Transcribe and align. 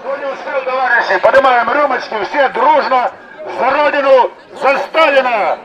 Кто 0.00 0.16
не 0.16 0.24
успел, 0.24 0.64
товарищи, 0.64 1.20
поднимаем 1.22 1.68
рюмочки, 1.70 2.14
все 2.24 2.48
дружно 2.50 3.10
за 3.58 3.70
Родину, 3.70 4.30
за 4.60 4.78
Сталина! 4.78 5.58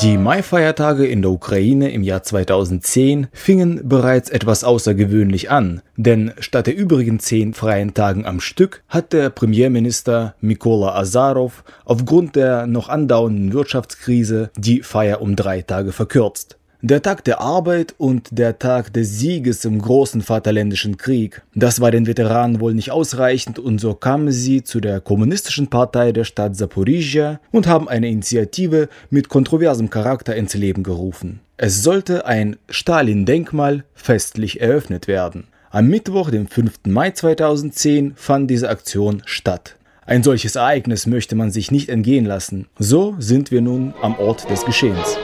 Die 0.00 0.18
Mai-Feiertage 0.18 1.06
in 1.06 1.22
der 1.22 1.30
Ukraine 1.30 1.90
im 1.90 2.02
Jahr 2.02 2.22
2010 2.22 3.28
fingen 3.32 3.88
bereits 3.88 4.28
etwas 4.28 4.62
außergewöhnlich 4.62 5.50
an, 5.50 5.80
denn 5.96 6.34
statt 6.38 6.66
der 6.66 6.76
übrigen 6.76 7.18
zehn 7.20 7.54
freien 7.54 7.94
Tagen 7.94 8.26
am 8.26 8.40
Stück 8.40 8.82
hat 8.88 9.14
der 9.14 9.30
Premierminister 9.30 10.34
Mykola 10.40 10.94
Azarov 10.94 11.64
aufgrund 11.86 12.36
der 12.36 12.66
noch 12.66 12.90
andauernden 12.90 13.54
Wirtschaftskrise 13.54 14.50
die 14.56 14.82
Feier 14.82 15.22
um 15.22 15.36
drei 15.36 15.62
Tage 15.62 15.92
verkürzt. 15.92 16.58
Der 16.85 17.01
Tag 17.01 17.23
der 17.23 17.39
Arbeit 17.39 17.95
und 17.97 18.27
der 18.37 18.59
Tag 18.59 18.91
des 18.91 19.17
Sieges 19.17 19.63
im 19.63 19.81
großen 19.81 20.21
Vaterländischen 20.21 20.97
Krieg. 20.97 21.41
Das 21.55 21.79
war 21.79 21.91
den 21.91 22.07
Veteranen 22.07 22.59
wohl 22.59 22.73
nicht 22.73 22.91
ausreichend 22.91 23.57
und 23.57 23.79
so 23.79 23.93
kamen 23.93 24.33
sie 24.33 24.65
zu 24.65 24.81
der 24.81 24.99
kommunistischen 24.99 25.69
Partei 25.69 26.11
der 26.11 26.25
Stadt 26.25 26.57
Saporizhia 26.57 27.39
und 27.53 27.67
haben 27.67 27.87
eine 27.87 28.09
Initiative 28.09 28.89
mit 29.09 29.29
kontroversem 29.29 29.89
Charakter 29.89 30.35
ins 30.35 30.55
Leben 30.55 30.83
gerufen. 30.83 31.39
Es 31.55 31.83
sollte 31.83 32.25
ein 32.25 32.57
Stalin-Denkmal 32.67 33.85
festlich 33.93 34.59
eröffnet 34.59 35.07
werden. 35.07 35.47
Am 35.69 35.87
Mittwoch, 35.87 36.31
dem 36.31 36.47
5. 36.47 36.79
Mai 36.87 37.11
2010, 37.11 38.11
fand 38.17 38.51
diese 38.51 38.67
Aktion 38.67 39.21
statt. 39.23 39.77
Ein 40.05 40.21
solches 40.21 40.57
Ereignis 40.57 41.07
möchte 41.07 41.35
man 41.37 41.49
sich 41.49 41.71
nicht 41.71 41.87
entgehen 41.87 42.25
lassen. 42.25 42.67
So 42.77 43.15
sind 43.19 43.51
wir 43.51 43.61
nun 43.61 43.93
am 44.01 44.19
Ort 44.19 44.49
des 44.49 44.65
Geschehens. 44.65 45.17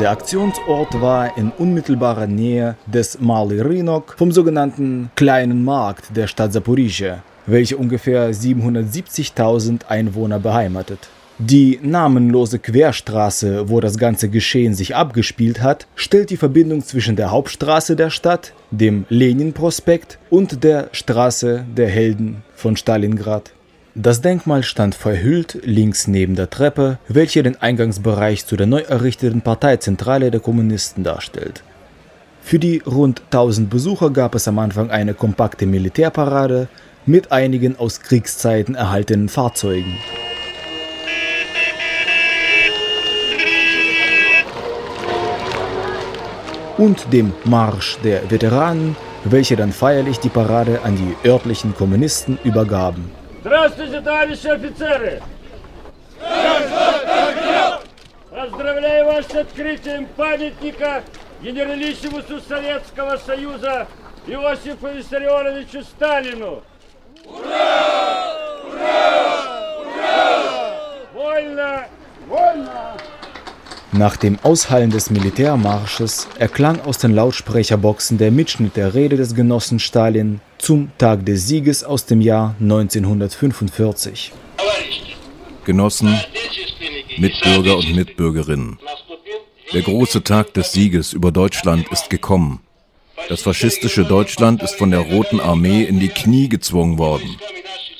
Der 0.00 0.10
Aktionsort 0.10 1.00
war 1.00 1.38
in 1.38 1.52
unmittelbarer 1.56 2.26
Nähe 2.26 2.76
des 2.84 3.20
Mali 3.20 3.60
Rynok 3.60 4.16
vom 4.18 4.32
sogenannten 4.32 5.10
Kleinen 5.14 5.64
Markt 5.64 6.16
der 6.16 6.26
Stadt 6.26 6.52
Saporizhia, 6.52 7.22
welche 7.46 7.76
ungefähr 7.76 8.32
770.000 8.34 9.86
Einwohner 9.86 10.40
beheimatet. 10.40 11.08
Die 11.38 11.78
namenlose 11.80 12.58
Querstraße, 12.58 13.68
wo 13.68 13.78
das 13.78 13.96
ganze 13.96 14.28
Geschehen 14.28 14.74
sich 14.74 14.96
abgespielt 14.96 15.62
hat, 15.62 15.86
stellt 15.94 16.30
die 16.30 16.36
Verbindung 16.36 16.82
zwischen 16.82 17.14
der 17.14 17.30
Hauptstraße 17.30 17.94
der 17.94 18.10
Stadt, 18.10 18.52
dem 18.72 19.06
Lenin-Prospekt 19.08 20.18
und 20.28 20.64
der 20.64 20.88
Straße 20.90 21.64
der 21.76 21.88
Helden 21.88 22.42
von 22.56 22.76
Stalingrad. 22.76 23.52
Das 23.96 24.20
Denkmal 24.20 24.64
stand 24.64 24.96
verhüllt 24.96 25.60
links 25.62 26.08
neben 26.08 26.34
der 26.34 26.50
Treppe, 26.50 26.98
welche 27.06 27.44
den 27.44 27.62
Eingangsbereich 27.62 28.44
zu 28.44 28.56
der 28.56 28.66
neu 28.66 28.80
errichteten 28.80 29.40
Parteizentrale 29.40 30.32
der 30.32 30.40
Kommunisten 30.40 31.04
darstellt. 31.04 31.62
Für 32.42 32.58
die 32.58 32.82
rund 32.84 33.22
1000 33.26 33.70
Besucher 33.70 34.10
gab 34.10 34.34
es 34.34 34.48
am 34.48 34.58
Anfang 34.58 34.90
eine 34.90 35.14
kompakte 35.14 35.66
Militärparade 35.66 36.66
mit 37.06 37.30
einigen 37.30 37.78
aus 37.78 38.00
Kriegszeiten 38.00 38.74
erhaltenen 38.74 39.28
Fahrzeugen. 39.28 39.96
Und 46.78 47.12
dem 47.12 47.32
Marsch 47.44 47.96
der 48.02 48.28
Veteranen, 48.28 48.96
welche 49.22 49.54
dann 49.54 49.70
feierlich 49.70 50.18
die 50.18 50.30
Parade 50.30 50.82
an 50.82 50.96
die 50.96 51.28
örtlichen 51.28 51.76
Kommunisten 51.76 52.40
übergaben. 52.42 53.23
Здравствуйте, 53.44 54.00
товарищи 54.00 54.46
офицеры! 54.46 55.22
Поздравляю 58.30 59.04
вас 59.04 59.26
с 59.26 59.34
открытием 59.34 60.06
памятника 60.16 61.04
генералиссимусу 61.42 62.40
Советского 62.40 63.18
Союза 63.18 63.86
Иосифу 64.26 64.88
Виссарионовичу 64.88 65.82
Сталину! 65.82 66.62
Ура! 67.26 68.62
Ура! 68.64 69.76
Ура! 69.78 70.76
Вольно! 71.12 71.88
Вольно! 72.26 72.96
Nach 73.96 74.16
dem 74.16 74.40
Aushallen 74.42 74.90
des 74.90 75.10
Militärmarsches 75.10 76.26
erklang 76.36 76.80
aus 76.80 76.98
den 76.98 77.14
Lautsprecherboxen 77.14 78.18
der 78.18 78.32
Mitschnitt 78.32 78.74
der 78.74 78.92
Rede 78.92 79.16
des 79.16 79.36
Genossen 79.36 79.78
Stalin 79.78 80.40
zum 80.58 80.90
Tag 80.98 81.24
des 81.24 81.46
Sieges 81.46 81.84
aus 81.84 82.04
dem 82.04 82.20
Jahr 82.20 82.56
1945. 82.60 84.32
Genossen, 85.64 86.18
Mitbürger 87.18 87.76
und 87.76 87.94
Mitbürgerinnen, 87.94 88.80
der 89.72 89.82
große 89.82 90.24
Tag 90.24 90.52
des 90.54 90.72
Sieges 90.72 91.12
über 91.12 91.30
Deutschland 91.30 91.86
ist 91.92 92.10
gekommen. 92.10 92.62
Das 93.28 93.42
faschistische 93.42 94.04
Deutschland 94.04 94.60
ist 94.64 94.74
von 94.74 94.90
der 94.90 95.00
Roten 95.00 95.38
Armee 95.38 95.84
in 95.84 96.00
die 96.00 96.08
Knie 96.08 96.48
gezwungen 96.48 96.98
worden. 96.98 97.36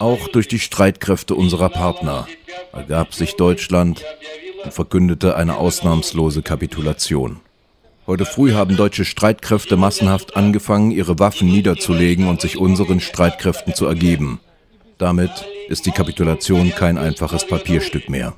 Auch 0.00 0.26
durch 0.26 0.48
die 0.48 0.58
Streitkräfte 0.58 1.36
unserer 1.36 1.68
Partner 1.68 2.26
ergab 2.72 3.14
sich 3.14 3.36
Deutschland 3.36 4.04
und 4.64 4.72
verkündete 4.72 5.36
eine 5.36 5.56
ausnahmslose 5.56 6.42
Kapitulation. 6.42 7.40
Heute 8.06 8.26
früh 8.26 8.52
haben 8.52 8.76
deutsche 8.76 9.04
Streitkräfte 9.04 9.76
massenhaft 9.76 10.36
angefangen, 10.36 10.90
ihre 10.90 11.18
Waffen 11.18 11.48
niederzulegen 11.48 12.28
und 12.28 12.40
sich 12.40 12.58
unseren 12.58 13.00
Streitkräften 13.00 13.74
zu 13.74 13.86
ergeben. 13.86 14.40
Damit 14.98 15.30
ist 15.68 15.86
die 15.86 15.90
Kapitulation 15.90 16.70
kein 16.70 16.98
einfaches 16.98 17.46
Papierstück 17.46 18.08
mehr. 18.10 18.34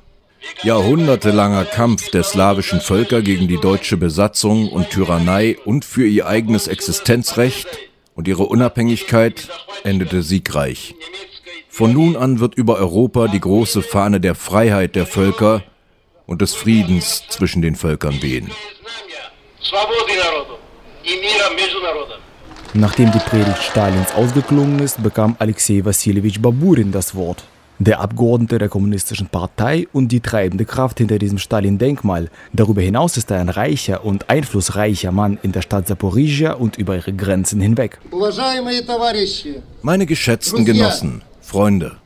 Jahrhundertelanger 0.63 1.65
Kampf 1.65 2.09
der 2.11 2.23
slawischen 2.23 2.79
Völker 2.79 3.21
gegen 3.21 3.47
die 3.47 3.59
deutsche 3.59 3.97
Besatzung 3.97 4.69
und 4.69 4.89
Tyrannei 4.89 5.57
und 5.65 5.83
für 5.83 6.07
ihr 6.07 6.27
eigenes 6.27 6.67
Existenzrecht 6.67 7.67
und 8.15 8.27
ihre 8.27 8.43
Unabhängigkeit 8.43 9.49
endete 9.83 10.23
siegreich. 10.23 10.95
Von 11.69 11.93
nun 11.93 12.15
an 12.15 12.39
wird 12.39 12.55
über 12.55 12.77
Europa 12.77 13.27
die 13.27 13.39
große 13.39 13.81
Fahne 13.81 14.19
der 14.19 14.33
Freiheit 14.33 14.95
der 14.95 15.05
Völker 15.05 15.61
und 16.27 16.41
des 16.41 16.53
Friedens 16.53 17.23
zwischen 17.29 17.63
den 17.63 17.75
Völkern 17.75 18.21
wehen. 18.21 18.51
Nachdem 22.73 23.11
die 23.11 23.19
Predigt 23.19 23.63
Stalins 23.63 24.11
ausgeklungen 24.11 24.79
ist, 24.79 25.01
bekam 25.01 25.35
Alexei 25.39 25.83
Wassiljewitsch 25.83 26.39
Baburin 26.39 26.91
das 26.91 27.15
Wort. 27.15 27.43
Der 27.79 27.99
Abgeordnete 27.99 28.57
der 28.57 28.69
Kommunistischen 28.69 29.27
Partei 29.27 29.87
und 29.93 30.11
die 30.11 30.19
treibende 30.19 30.65
Kraft 30.65 30.97
hinter 30.97 31.19
diesem 31.19 31.37
Stalin-Denkmal. 31.37 32.29
Darüber 32.51 32.81
hinaus 32.81 33.17
ist 33.17 33.29
er 33.29 33.39
ein 33.39 33.49
reicher 33.49 34.03
und 34.03 34.29
einflussreicher 34.29 35.11
Mann 35.11 35.37
in 35.43 35.51
der 35.51 35.61
Stadt 35.61 35.87
Saporizhia 35.87 36.53
und 36.53 36.77
über 36.77 36.95
ihre 36.95 37.13
Grenzen 37.13 37.61
hinweg. 37.61 37.99
Meine 39.83 40.05
geschätzten 40.07 40.65
Genossen, 40.65 41.21
Freunde, 41.39 41.97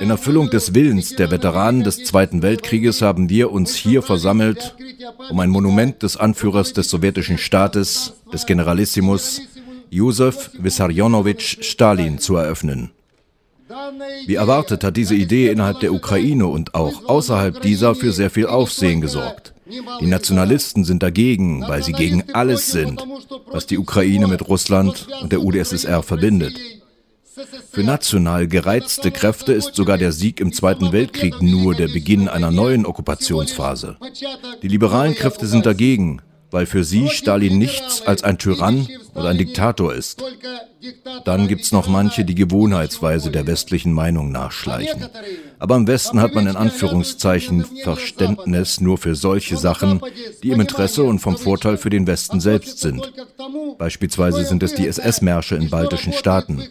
in 0.00 0.10
Erfüllung 0.10 0.50
des 0.50 0.74
Willens 0.74 1.16
der 1.16 1.30
Veteranen 1.30 1.82
des 1.82 2.04
Zweiten 2.04 2.42
Weltkrieges 2.42 3.02
haben 3.02 3.28
wir 3.28 3.50
uns 3.50 3.74
hier 3.74 4.02
versammelt, 4.02 4.76
um 5.30 5.40
ein 5.40 5.50
Monument 5.50 6.02
des 6.02 6.16
Anführers 6.16 6.72
des 6.72 6.88
sowjetischen 6.88 7.38
Staates, 7.38 8.14
des 8.32 8.46
Generalissimus, 8.46 9.40
Josef 9.90 10.50
Wissarionowitsch 10.58 11.62
Stalin 11.62 12.18
zu 12.18 12.36
eröffnen. 12.36 12.90
Wie 14.26 14.34
erwartet 14.34 14.84
hat 14.84 14.96
diese 14.96 15.14
Idee 15.14 15.50
innerhalb 15.50 15.80
der 15.80 15.92
Ukraine 15.92 16.46
und 16.46 16.74
auch 16.74 17.08
außerhalb 17.08 17.60
dieser 17.60 17.94
für 17.94 18.12
sehr 18.12 18.30
viel 18.30 18.46
Aufsehen 18.46 19.00
gesorgt. 19.00 19.54
Die 20.00 20.06
Nationalisten 20.06 20.84
sind 20.84 21.02
dagegen, 21.02 21.62
weil 21.68 21.82
sie 21.82 21.92
gegen 21.92 22.24
alles 22.32 22.70
sind, 22.72 23.04
was 23.50 23.66
die 23.66 23.76
Ukraine 23.76 24.26
mit 24.26 24.48
Russland 24.48 25.06
und 25.20 25.32
der 25.32 25.42
UdSSR 25.42 26.02
verbindet. 26.02 26.54
Für 27.70 27.82
national 27.82 28.48
gereizte 28.48 29.10
Kräfte 29.10 29.52
ist 29.52 29.74
sogar 29.74 29.98
der 29.98 30.12
Sieg 30.12 30.40
im 30.40 30.52
Zweiten 30.52 30.92
Weltkrieg 30.92 31.40
nur 31.40 31.74
der 31.74 31.88
Beginn 31.88 32.28
einer 32.28 32.50
neuen 32.50 32.86
Okkupationsphase. 32.86 33.96
Die 34.62 34.68
liberalen 34.68 35.14
Kräfte 35.14 35.46
sind 35.46 35.66
dagegen, 35.66 36.20
weil 36.50 36.66
für 36.66 36.84
sie 36.84 37.08
Stalin 37.08 37.58
nichts 37.58 38.02
als 38.02 38.24
ein 38.24 38.38
Tyrann 38.38 38.88
oder 39.14 39.28
ein 39.28 39.38
Diktator 39.38 39.94
ist. 39.94 40.22
Dann 41.24 41.48
gibt's 41.48 41.72
noch 41.72 41.88
manche, 41.88 42.24
die 42.24 42.34
Gewohnheitsweise 42.34 43.30
der 43.30 43.46
westlichen 43.46 43.92
Meinung 43.92 44.30
nachschleichen. 44.30 45.06
Aber 45.58 45.76
im 45.76 45.86
Westen 45.86 46.20
hat 46.20 46.34
man 46.34 46.46
in 46.46 46.56
Anführungszeichen 46.56 47.64
Verständnis 47.82 48.80
nur 48.80 48.96
für 48.96 49.14
solche 49.14 49.56
Sachen, 49.56 50.00
die 50.42 50.50
im 50.50 50.60
Interesse 50.60 51.02
und 51.02 51.18
vom 51.18 51.36
Vorteil 51.36 51.76
für 51.76 51.90
den 51.90 52.06
Westen 52.06 52.40
selbst 52.40 52.78
sind. 52.78 53.12
Beispielsweise 53.76 54.44
sind 54.44 54.62
es 54.62 54.74
die 54.74 54.86
SS-Märsche 54.86 55.56
in 55.56 55.68
baltischen 55.70 56.12
Staaten. 56.12 56.62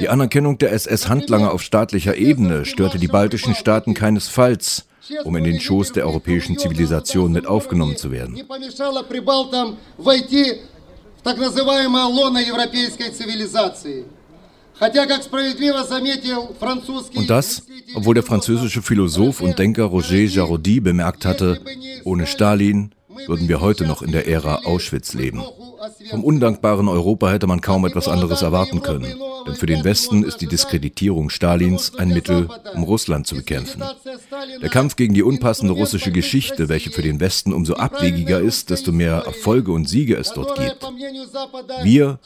Die 0.00 0.08
Anerkennung 0.08 0.58
der 0.58 0.72
SS-Handlanger 0.72 1.52
auf 1.52 1.62
staatlicher 1.62 2.16
Ebene 2.16 2.64
störte 2.64 2.98
die 2.98 3.08
baltischen 3.08 3.54
Staaten 3.54 3.94
keinesfalls, 3.94 4.86
um 5.24 5.36
in 5.36 5.44
den 5.44 5.60
Schoß 5.60 5.92
der 5.92 6.06
europäischen 6.06 6.58
Zivilisation 6.58 7.32
mit 7.32 7.46
aufgenommen 7.46 7.96
zu 7.96 8.10
werden. 8.10 8.36
Und 17.14 17.30
das, 17.30 17.62
obwohl 17.94 18.14
der 18.14 18.22
französische 18.22 18.82
Philosoph 18.82 19.40
und 19.40 19.58
Denker 19.58 19.84
Roger 19.84 20.16
Jarody 20.16 20.80
bemerkt 20.80 21.24
hatte, 21.24 21.60
ohne 22.04 22.26
Stalin 22.26 22.92
würden 23.26 23.48
wir 23.48 23.60
heute 23.60 23.86
noch 23.86 24.02
in 24.02 24.12
der 24.12 24.28
Ära 24.28 24.62
Auschwitz 24.64 25.14
leben. 25.14 25.42
Vom 26.10 26.24
undankbaren 26.24 26.88
Europa 26.88 27.30
hätte 27.30 27.46
man 27.46 27.60
kaum 27.60 27.84
etwas 27.84 28.08
anderes 28.08 28.42
erwarten 28.42 28.82
können. 28.82 29.14
Denn 29.46 29.54
für 29.54 29.66
den 29.66 29.84
Westen 29.84 30.24
ist 30.24 30.38
die 30.38 30.46
Diskreditierung 30.46 31.30
Stalins 31.30 31.94
ein 31.96 32.08
Mittel, 32.08 32.48
um 32.74 32.82
Russland 32.82 33.26
zu 33.26 33.36
bekämpfen. 33.36 33.82
Der 34.60 34.68
Kampf 34.68 34.96
gegen 34.96 35.14
die 35.14 35.22
unpassende 35.22 35.74
russische 35.74 36.10
Geschichte, 36.10 36.68
welche 36.68 36.90
für 36.90 37.02
den 37.02 37.20
Westen 37.20 37.52
umso 37.52 37.74
abwegiger 37.74 38.40
ist, 38.40 38.70
desto 38.70 38.92
mehr 38.92 39.22
Erfolge 39.26 39.72
und 39.72 39.88
Siege 39.88 40.16
es 40.16 40.32
dort 40.32 40.58
gibt. 40.58 40.78
Wir 41.82 42.18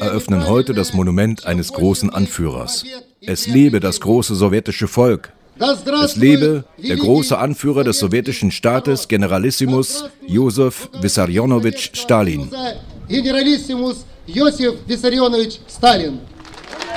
eröffnen 0.00 0.46
heute 0.46 0.74
das 0.74 0.92
Monument 0.92 1.46
eines 1.46 1.72
großen 1.72 2.10
Anführers. 2.10 2.84
Es 3.20 3.46
lebe 3.46 3.80
das 3.80 4.00
große 4.00 4.34
sowjetische 4.34 4.88
Volk. 4.88 5.32
Es 5.59 6.15
lebe 6.15 6.63
der 6.77 6.95
große 6.95 7.37
Anführer 7.37 7.83
des 7.83 7.99
sowjetischen 7.99 8.49
Staates, 8.51 9.07
Generalissimus 9.07 10.05
Josef 10.25 10.89
Wissarionowitsch 10.99 11.91
Stalin. 11.93 12.49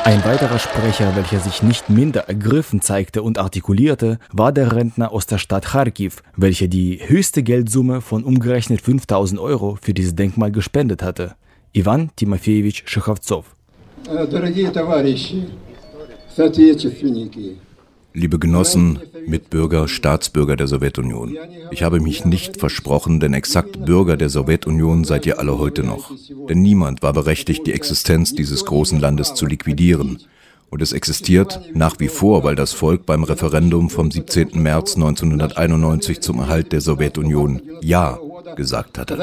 Ein 0.04 0.24
weiterer 0.24 0.58
Sprecher, 0.58 1.16
welcher 1.16 1.40
sich 1.40 1.62
nicht 1.62 1.90
minder 1.90 2.28
ergriffen 2.28 2.80
zeigte 2.80 3.22
und 3.22 3.38
artikulierte, 3.38 4.18
war 4.32 4.52
der 4.52 4.72
Rentner 4.72 5.12
aus 5.12 5.26
der 5.26 5.38
Stadt 5.38 5.66
Kharkiv, 5.66 6.22
welcher 6.36 6.68
die 6.68 7.00
höchste 7.04 7.42
Geldsumme 7.42 8.00
von 8.00 8.24
umgerechnet 8.24 8.80
5000 8.80 9.40
Euro 9.40 9.78
für 9.80 9.94
dieses 9.94 10.14
Denkmal 10.14 10.52
gespendet 10.52 11.02
hatte. 11.02 11.34
Ivan 11.72 12.10
Timofejewitsch 12.16 12.82
Schechovzow. 12.86 13.44
Дорогие 14.30 14.70
товарищи, 14.70 15.48
соотечественники, 16.36 17.56
Liebe 18.19 18.37
Genossen, 18.37 18.99
Mitbürger, 19.27 19.87
Staatsbürger 19.87 20.57
der 20.57 20.67
Sowjetunion, 20.67 21.37
ich 21.71 21.83
habe 21.83 22.01
mich 22.01 22.25
nicht 22.25 22.59
versprochen, 22.59 23.21
denn 23.21 23.33
exakt 23.33 23.85
Bürger 23.85 24.17
der 24.17 24.27
Sowjetunion 24.27 25.05
seid 25.05 25.25
ihr 25.25 25.39
alle 25.39 25.57
heute 25.57 25.83
noch. 25.83 26.11
Denn 26.49 26.61
niemand 26.61 27.01
war 27.01 27.13
berechtigt, 27.13 27.65
die 27.65 27.71
Existenz 27.71 28.33
dieses 28.33 28.65
großen 28.65 28.99
Landes 28.99 29.35
zu 29.35 29.45
liquidieren. 29.45 30.19
Und 30.69 30.81
es 30.81 30.91
existiert 30.91 31.61
nach 31.73 31.97
wie 32.01 32.09
vor, 32.09 32.43
weil 32.43 32.55
das 32.55 32.73
Volk 32.73 33.05
beim 33.05 33.23
Referendum 33.23 33.89
vom 33.89 34.11
17. 34.11 34.61
März 34.61 34.95
1991 34.95 36.19
zum 36.19 36.39
Erhalt 36.39 36.73
der 36.73 36.81
Sowjetunion 36.81 37.61
Ja 37.81 38.19
gesagt 38.57 38.97
hatte. 38.97 39.17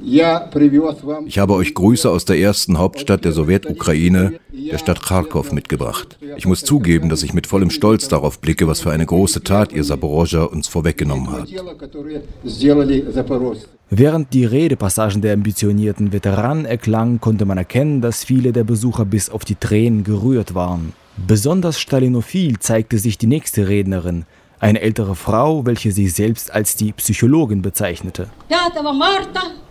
Ich 0.00 1.38
habe 1.38 1.54
euch 1.54 1.74
Grüße 1.74 2.08
aus 2.08 2.24
der 2.24 2.38
ersten 2.38 2.78
Hauptstadt 2.78 3.24
der 3.24 3.32
Sowjetukraine, 3.32 4.38
der 4.52 4.78
Stadt 4.78 5.02
Kharkov, 5.02 5.52
mitgebracht. 5.52 6.18
Ich 6.36 6.46
muss 6.46 6.64
zugeben, 6.64 7.08
dass 7.08 7.22
ich 7.22 7.34
mit 7.34 7.46
vollem 7.46 7.70
Stolz 7.70 8.08
darauf 8.08 8.40
blicke, 8.40 8.68
was 8.68 8.80
für 8.80 8.92
eine 8.92 9.06
große 9.06 9.42
Tat 9.42 9.72
ihr 9.72 9.84
Saporoscha 9.84 10.44
uns 10.44 10.68
vorweggenommen 10.68 11.30
habt. 11.32 11.50
Während 13.90 14.34
die 14.34 14.44
Redepassagen 14.44 15.22
der 15.22 15.34
ambitionierten 15.34 16.12
Veteranen 16.12 16.64
erklangen, 16.64 17.20
konnte 17.20 17.44
man 17.44 17.58
erkennen, 17.58 18.00
dass 18.00 18.24
viele 18.24 18.52
der 18.52 18.64
Besucher 18.64 19.04
bis 19.04 19.30
auf 19.30 19.44
die 19.44 19.56
Tränen 19.56 20.04
gerührt 20.04 20.54
waren. 20.54 20.92
Besonders 21.26 21.80
stalinophil 21.80 22.58
zeigte 22.58 22.98
sich 22.98 23.18
die 23.18 23.26
nächste 23.26 23.68
Rednerin, 23.68 24.26
eine 24.60 24.80
ältere 24.80 25.14
Frau, 25.14 25.66
welche 25.66 25.90
sich 25.90 26.12
selbst 26.12 26.52
als 26.52 26.76
die 26.76 26.92
Psychologin 26.92 27.62
bezeichnete. 27.62 28.28
5. 28.48 28.82
Marta 28.96 29.67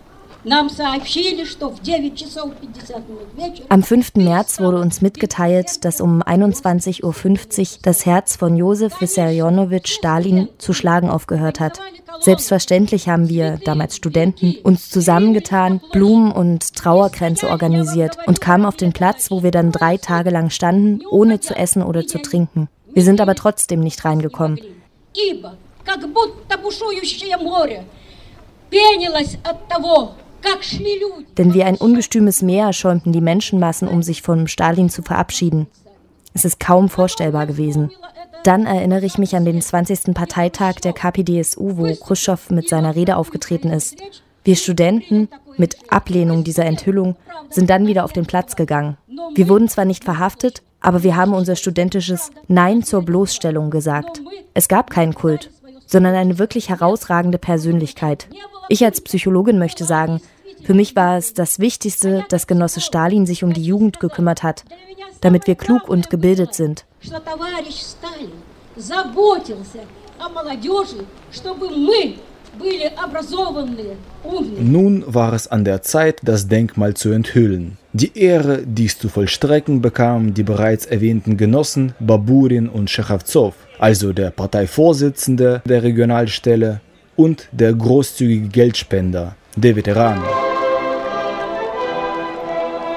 am 3.69 3.83
5. 3.83 4.15
März 4.15 4.59
wurde 4.59 4.79
uns 4.81 5.01
mitgeteilt, 5.01 5.85
dass 5.85 6.01
um 6.01 6.21
21.50 6.21 7.03
Uhr 7.03 7.79
das 7.81 8.05
Herz 8.05 8.35
von 8.35 8.57
Josef 8.57 8.99
Wissarionowitsch 8.99 9.93
Stalin 9.93 10.49
zu 10.57 10.73
schlagen 10.73 11.09
aufgehört 11.09 11.61
hat. 11.61 11.79
Selbstverständlich 12.19 13.07
haben 13.07 13.29
wir, 13.29 13.57
damals 13.63 13.95
Studenten, 13.95 14.55
uns 14.63 14.89
zusammengetan, 14.89 15.79
Blumen 15.93 16.31
und 16.33 16.75
Trauerkränze 16.75 17.49
organisiert 17.49 18.17
und 18.25 18.41
kamen 18.41 18.65
auf 18.65 18.75
den 18.75 18.91
Platz, 18.91 19.31
wo 19.31 19.43
wir 19.43 19.51
dann 19.51 19.71
drei 19.71 19.95
Tage 19.95 20.29
lang 20.29 20.49
standen, 20.49 21.05
ohne 21.09 21.39
zu 21.39 21.55
essen 21.55 21.83
oder 21.83 22.05
zu 22.05 22.21
trinken. 22.21 22.67
Wir 22.93 23.03
sind 23.03 23.21
aber 23.21 23.35
trotzdem 23.35 23.79
nicht 23.79 24.03
reingekommen. 24.03 24.59
пенилась 28.73 29.37
от 29.43 29.69
того, 29.69 30.15
denn 31.36 31.54
wie 31.54 31.64
ein 31.64 31.76
ungestümes 31.76 32.42
Meer 32.42 32.72
schäumten 32.72 33.12
die 33.12 33.20
Menschenmassen, 33.20 33.88
um 33.88 34.02
sich 34.02 34.22
von 34.22 34.48
Stalin 34.48 34.90
zu 34.90 35.02
verabschieden. 35.02 35.66
Es 36.34 36.44
ist 36.44 36.60
kaum 36.60 36.88
vorstellbar 36.88 37.46
gewesen. 37.46 37.90
Dann 38.44 38.66
erinnere 38.66 39.04
ich 39.04 39.18
mich 39.18 39.34
an 39.34 39.44
den 39.44 39.60
20. 39.60 40.14
Parteitag 40.14 40.76
der 40.76 40.92
KPDSU, 40.92 41.76
wo 41.76 41.94
Khrushchev 41.94 42.52
mit 42.54 42.68
seiner 42.68 42.94
Rede 42.94 43.16
aufgetreten 43.16 43.70
ist. 43.70 43.96
Wir 44.44 44.56
Studenten, 44.56 45.28
mit 45.56 45.76
Ablehnung 45.88 46.44
dieser 46.44 46.64
Enthüllung, 46.64 47.16
sind 47.50 47.68
dann 47.68 47.86
wieder 47.86 48.04
auf 48.04 48.12
den 48.12 48.26
Platz 48.26 48.56
gegangen. 48.56 48.96
Wir 49.34 49.48
wurden 49.48 49.68
zwar 49.68 49.84
nicht 49.84 50.04
verhaftet, 50.04 50.62
aber 50.80 51.02
wir 51.02 51.16
haben 51.16 51.34
unser 51.34 51.56
studentisches 51.56 52.30
Nein 52.46 52.82
zur 52.82 53.02
Bloßstellung 53.02 53.70
gesagt. 53.70 54.22
Es 54.54 54.68
gab 54.68 54.90
keinen 54.90 55.14
Kult, 55.14 55.50
sondern 55.86 56.14
eine 56.14 56.38
wirklich 56.38 56.68
herausragende 56.68 57.38
Persönlichkeit. 57.38 58.28
Ich 58.68 58.84
als 58.84 59.00
Psychologin 59.00 59.58
möchte 59.58 59.84
sagen, 59.84 60.20
für 60.64 60.74
mich 60.74 60.94
war 60.94 61.16
es 61.16 61.32
das 61.32 61.58
Wichtigste, 61.58 62.24
dass 62.28 62.46
Genosse 62.46 62.80
Stalin 62.80 63.24
sich 63.24 63.42
um 63.42 63.52
die 63.52 63.62
Jugend 63.62 64.00
gekümmert 64.00 64.42
hat, 64.42 64.64
damit 65.20 65.46
wir 65.46 65.54
klug 65.54 65.88
und 65.88 66.10
gebildet 66.10 66.54
sind. 66.54 66.84
Nun 74.60 75.04
war 75.06 75.32
es 75.32 75.48
an 75.48 75.64
der 75.64 75.82
Zeit, 75.82 76.20
das 76.22 76.48
Denkmal 76.48 76.94
zu 76.94 77.10
enthüllen. 77.10 77.78
Die 77.92 78.18
Ehre, 78.18 78.62
dies 78.66 78.98
zu 78.98 79.08
vollstrecken, 79.08 79.80
bekamen 79.80 80.34
die 80.34 80.42
bereits 80.42 80.84
erwähnten 80.84 81.36
Genossen 81.36 81.94
Baburin 82.00 82.68
und 82.68 82.90
Schechowzow, 82.90 83.54
also 83.78 84.12
der 84.12 84.30
Parteivorsitzende 84.30 85.62
der 85.64 85.82
Regionalstelle 85.82 86.80
und 87.18 87.48
der 87.50 87.74
großzügige 87.74 88.48
Geldspender, 88.48 89.34
der 89.56 89.74
Veteran. 89.74 90.22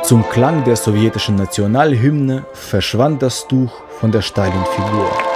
Zum 0.04 0.30
Klang 0.30 0.64
der 0.64 0.76
sowjetischen 0.76 1.36
Nationalhymne 1.36 2.46
verschwand 2.54 3.24
das 3.24 3.48
Tuch 3.48 3.72
von 4.00 4.12
der 4.12 4.22
Stalin-Figur. 4.22 5.31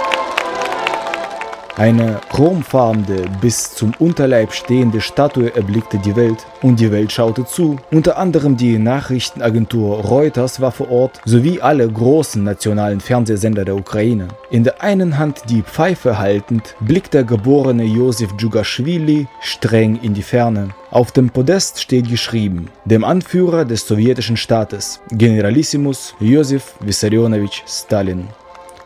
Eine 1.77 2.22
chromfarbene, 2.30 3.25
bis 3.42 3.75
zum 3.75 3.92
Unterleib 4.00 4.54
stehende 4.54 5.01
Statue 5.01 5.54
erblickte 5.54 5.98
die 5.98 6.16
Welt 6.16 6.45
und 6.62 6.80
die 6.80 6.89
Welt 6.89 7.12
schaute 7.12 7.45
zu. 7.45 7.75
Unter 7.92 8.18
anderem 8.18 8.56
die 8.56 8.77
Nachrichtenagentur 8.77 10.00
Reuters 10.00 10.62
war 10.62 10.72
vor 10.72 10.89
Ort, 10.89 11.19
sowie 11.25 11.60
alle 11.60 11.86
großen 11.86 12.41
nationalen 12.41 13.01
Fernsehsender 13.01 13.65
der 13.65 13.75
Ukraine. 13.75 14.29
In 14.51 14.63
der 14.63 14.82
einen 14.82 15.17
Hand 15.17 15.41
die 15.50 15.63
Pfeife 15.63 16.17
haltend, 16.17 16.75
blickt 16.79 17.13
der 17.13 17.25
geborene 17.25 17.84
Josef 17.84 18.32
Djugaschwili 18.38 19.27
streng 19.41 20.00
in 20.01 20.13
die 20.13 20.24
Ferne. 20.24 20.70
Auf 20.91 21.12
dem 21.12 21.29
Podest 21.29 21.82
steht 21.82 22.08
geschrieben, 22.08 22.70
dem 22.86 23.03
Anführer 23.03 23.65
des 23.65 23.86
sowjetischen 23.86 24.38
Staates, 24.38 25.01
Generalissimus 25.12 26.15
Josef 26.22 26.75
Wissarionowitsch 26.79 27.63
Stalin. 27.67 28.29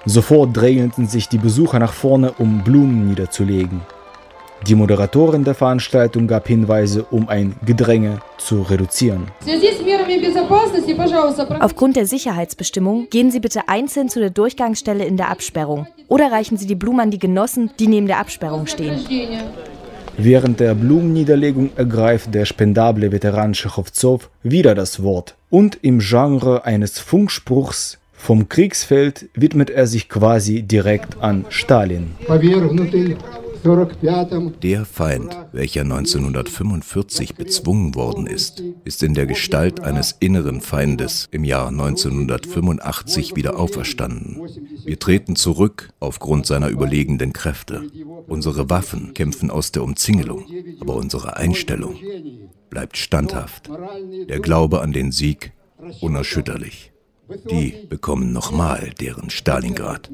Sofort 0.05 0.55
drängelten 0.55 1.07
sich 1.07 1.27
die 1.27 1.37
Besucher 1.37 1.79
nach 1.79 1.93
vorne, 1.93 2.33
um 2.37 2.63
Blumen 2.63 3.07
niederzulegen. 3.07 3.81
Die 4.67 4.75
Moderatorin 4.75 5.45
der 5.45 5.55
Veranstaltung 5.55 6.27
gab 6.27 6.47
Hinweise, 6.47 7.03
um 7.03 7.29
ein 7.29 7.55
Gedränge 7.65 8.19
zu 8.37 8.61
reduzieren. 8.61 9.27
Aufgrund 11.59 11.95
der 11.95 12.05
Sicherheitsbestimmung 12.05 13.07
gehen 13.09 13.31
Sie 13.31 13.39
bitte 13.39 13.69
einzeln 13.69 14.09
zu 14.09 14.19
der 14.19 14.31
Durchgangsstelle 14.31 15.05
in 15.05 15.15
der 15.15 15.29
Absperrung 15.29 15.87
oder 16.07 16.31
reichen 16.31 16.57
Sie 16.57 16.67
die 16.67 16.75
Blumen 16.75 16.99
an 16.99 17.11
die 17.11 17.19
Genossen, 17.19 17.71
die 17.79 17.87
neben 17.87 18.07
der 18.07 18.19
Absperrung 18.19 18.67
stehen. 18.67 18.99
Während 20.17 20.59
der 20.59 20.75
Blumenniederlegung 20.75 21.69
ergreift 21.77 22.35
der 22.35 22.43
spendable 22.43 23.13
Veteran 23.13 23.53
Schechowzow 23.53 24.29
wieder 24.43 24.75
das 24.75 25.01
Wort 25.01 25.35
und 25.49 25.77
im 25.81 25.99
Genre 25.99 26.65
eines 26.65 26.99
Funkspruchs 26.99 27.98
vom 28.19 28.49
Kriegsfeld 28.49 29.29
widmet 29.33 29.69
er 29.69 29.87
sich 29.87 30.09
quasi 30.09 30.61
direkt 30.61 31.21
an 31.21 31.45
Stalin. 31.49 32.11
Der 34.61 34.85
Feind, 34.85 35.37
welcher 35.51 35.81
1945 35.81 37.35
bezwungen 37.35 37.95
worden 37.95 38.27
ist, 38.27 38.61
ist 38.83 39.03
in 39.03 39.13
der 39.15 39.25
Gestalt 39.25 39.79
eines 39.79 40.15
inneren 40.19 40.61
Feindes 40.61 41.27
im 41.31 41.43
Jahr 41.43 41.69
1985 41.69 43.35
wieder 43.35 43.57
auferstanden. 43.57 44.41
Wir 44.85 44.99
treten 44.99 45.35
zurück 45.35 45.89
aufgrund 45.99 46.45
seiner 46.45 46.69
überlegenden 46.69 47.33
Kräfte. 47.33 47.87
Unsere 48.27 48.69
Waffen 48.69 49.13
kämpfen 49.13 49.49
aus 49.49 49.71
der 49.71 49.83
Umzingelung, 49.83 50.45
aber 50.81 50.95
unsere 50.95 51.37
Einstellung 51.37 51.95
bleibt 52.69 52.97
standhaft. 52.97 53.69
Der 54.29 54.39
Glaube 54.39 54.81
an 54.81 54.91
den 54.91 55.11
Sieg 55.11 55.53
unerschütterlich. 56.01 56.91
Die 57.49 57.85
bekommen 57.87 58.33
nochmal 58.33 58.89
deren 58.99 59.29
Stalingrad. 59.29 60.09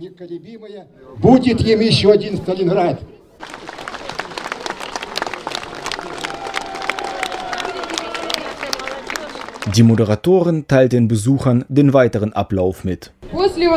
Die 9.76 9.84
Moderatorin 9.84 10.68
teilt 10.68 10.92
den 10.92 11.08
Besuchern 11.08 11.66
den 11.70 11.94
weiteren 11.94 12.34
Ablauf 12.34 12.84
mit. 12.84 13.12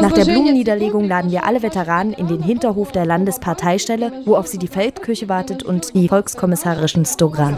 Nach 0.00 0.12
der 0.12 0.24
Blumenniederlegung 0.24 1.08
laden 1.08 1.30
wir 1.30 1.44
alle 1.44 1.62
Veteranen 1.62 2.12
in 2.12 2.26
den 2.26 2.42
Hinterhof 2.42 2.92
der 2.92 3.06
Landesparteistelle, 3.06 4.12
wo 4.24 4.36
auf 4.36 4.46
sie 4.46 4.58
die 4.58 4.68
Feldküche 4.68 5.28
wartet 5.28 5.62
und 5.62 5.94
die 5.94 6.08
volkskommissarischen 6.08 7.04
Stogramm. 7.04 7.56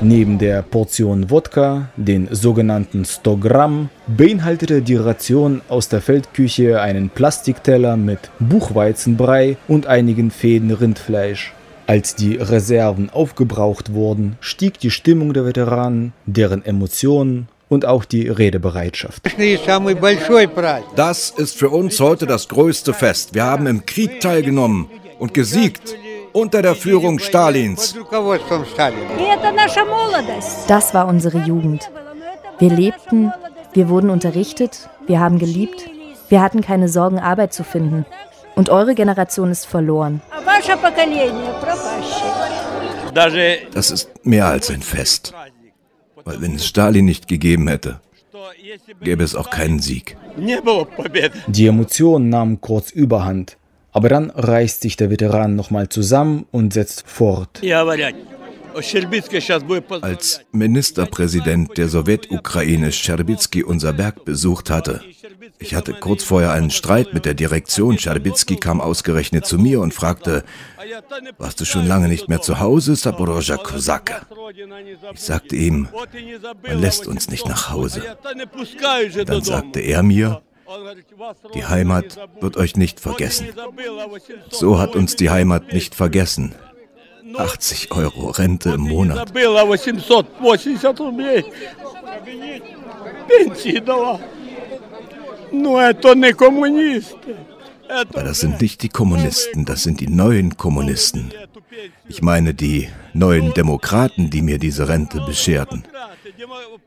Neben 0.00 0.38
der 0.38 0.62
Portion 0.62 1.30
Wodka, 1.30 1.88
den 1.96 2.28
sogenannten 2.30 3.04
Stogramm, 3.04 3.90
beinhaltete 4.06 4.82
die 4.82 4.96
Ration 4.96 5.60
aus 5.68 5.88
der 5.88 6.00
Feldküche 6.00 6.80
einen 6.80 7.10
Plastikteller 7.10 7.96
mit 7.96 8.30
Buchweizenbrei 8.38 9.56
und 9.66 9.86
einigen 9.86 10.30
Fäden 10.30 10.70
Rindfleisch. 10.70 11.52
Als 11.86 12.14
die 12.14 12.36
Reserven 12.36 13.08
aufgebraucht 13.10 13.94
wurden, 13.94 14.36
stieg 14.40 14.78
die 14.78 14.90
Stimmung 14.90 15.32
der 15.32 15.46
Veteranen, 15.46 16.12
deren 16.26 16.64
Emotionen 16.64 17.48
und 17.68 17.84
auch 17.84 18.04
die 18.04 18.28
Redebereitschaft. 18.28 19.22
Das 20.96 21.30
ist 21.30 21.56
für 21.56 21.70
uns 21.70 22.00
heute 22.00 22.26
das 22.26 22.48
größte 22.48 22.94
Fest. 22.94 23.34
Wir 23.34 23.44
haben 23.44 23.66
im 23.66 23.86
Krieg 23.86 24.20
teilgenommen 24.20 24.90
und 25.18 25.34
gesiegt 25.34 25.94
unter 26.32 26.62
der 26.62 26.74
Führung 26.74 27.18
Stalins. 27.18 27.94
Das 30.66 30.94
war 30.94 31.08
unsere 31.08 31.38
Jugend. 31.38 31.90
Wir 32.58 32.70
lebten, 32.70 33.32
wir 33.72 33.88
wurden 33.88 34.10
unterrichtet, 34.10 34.88
wir 35.06 35.20
haben 35.20 35.38
geliebt, 35.38 35.88
wir 36.28 36.42
hatten 36.42 36.60
keine 36.60 36.88
Sorgen, 36.88 37.18
Arbeit 37.18 37.52
zu 37.52 37.64
finden. 37.64 38.04
Und 38.54 38.70
eure 38.70 38.94
Generation 38.94 39.50
ist 39.52 39.66
verloren. 39.66 40.20
Das 43.72 43.90
ist 43.90 44.26
mehr 44.26 44.46
als 44.46 44.70
ein 44.70 44.82
Fest. 44.82 45.32
Weil 46.24 46.40
wenn 46.40 46.54
es 46.54 46.66
Stalin 46.66 47.04
nicht 47.04 47.28
gegeben 47.28 47.68
hätte, 47.68 48.00
gäbe 49.02 49.24
es 49.24 49.34
auch 49.34 49.50
keinen 49.50 49.80
Sieg. 49.80 50.16
Die 51.46 51.66
Emotionen 51.66 52.28
nahmen 52.28 52.60
kurz 52.60 52.90
überhand. 52.90 53.56
Aber 53.92 54.08
dann 54.08 54.30
reißt 54.30 54.82
sich 54.82 54.96
der 54.96 55.10
Veteran 55.10 55.56
nochmal 55.56 55.88
zusammen 55.88 56.46
und 56.50 56.72
setzt 56.72 57.08
fort. 57.08 57.60
Als 60.02 60.40
Ministerpräsident 60.52 61.76
der 61.76 61.88
Sowjetukraine 61.88 62.92
Scherbitsky 62.92 63.64
unser 63.64 63.98
Werk 63.98 64.24
besucht 64.24 64.70
hatte, 64.70 65.02
ich 65.58 65.74
hatte 65.74 65.94
kurz 65.94 66.22
vorher 66.22 66.52
einen 66.52 66.70
Streit 66.70 67.12
mit 67.14 67.24
der 67.24 67.34
Direktion. 67.34 67.98
Scherbitsky 67.98 68.56
kam 68.56 68.80
ausgerechnet 68.80 69.46
zu 69.46 69.58
mir 69.58 69.80
und 69.80 69.94
fragte, 69.94 70.44
warst 71.38 71.60
du 71.60 71.64
schon 71.64 71.86
lange 71.86 72.08
nicht 72.08 72.28
mehr 72.28 72.40
zu 72.40 72.60
Hause, 72.60 72.94
Saporozha 72.94 73.56
Kosake? 73.56 74.22
Ich 75.12 75.20
sagte 75.20 75.56
ihm, 75.56 75.88
man 76.62 76.80
lässt 76.80 77.06
uns 77.06 77.28
nicht 77.28 77.46
nach 77.46 77.70
Hause. 77.70 78.16
Dann 79.26 79.42
sagte 79.42 79.80
er 79.80 80.02
mir, 80.02 80.42
die 81.54 81.64
Heimat 81.64 82.18
wird 82.40 82.56
euch 82.56 82.76
nicht 82.76 83.00
vergessen. 83.00 83.48
So 84.50 84.78
hat 84.78 84.94
uns 84.94 85.16
die 85.16 85.30
Heimat 85.30 85.72
nicht 85.72 85.94
vergessen. 85.94 86.54
80 87.36 87.92
Euro 87.92 88.30
Rente 88.30 88.70
im 88.70 88.82
Monat. 88.82 89.32
Aber 97.88 98.22
das 98.22 98.40
sind 98.40 98.60
nicht 98.60 98.82
die 98.82 98.88
Kommunisten, 98.88 99.64
das 99.64 99.82
sind 99.82 100.00
die 100.00 100.08
neuen 100.08 100.56
Kommunisten. 100.56 101.32
Ich 102.08 102.22
meine 102.22 102.54
die 102.54 102.88
neuen 103.12 103.54
Demokraten, 103.54 104.30
die 104.30 104.42
mir 104.42 104.58
diese 104.58 104.88
Rente 104.88 105.20
bescherten. 105.20 105.84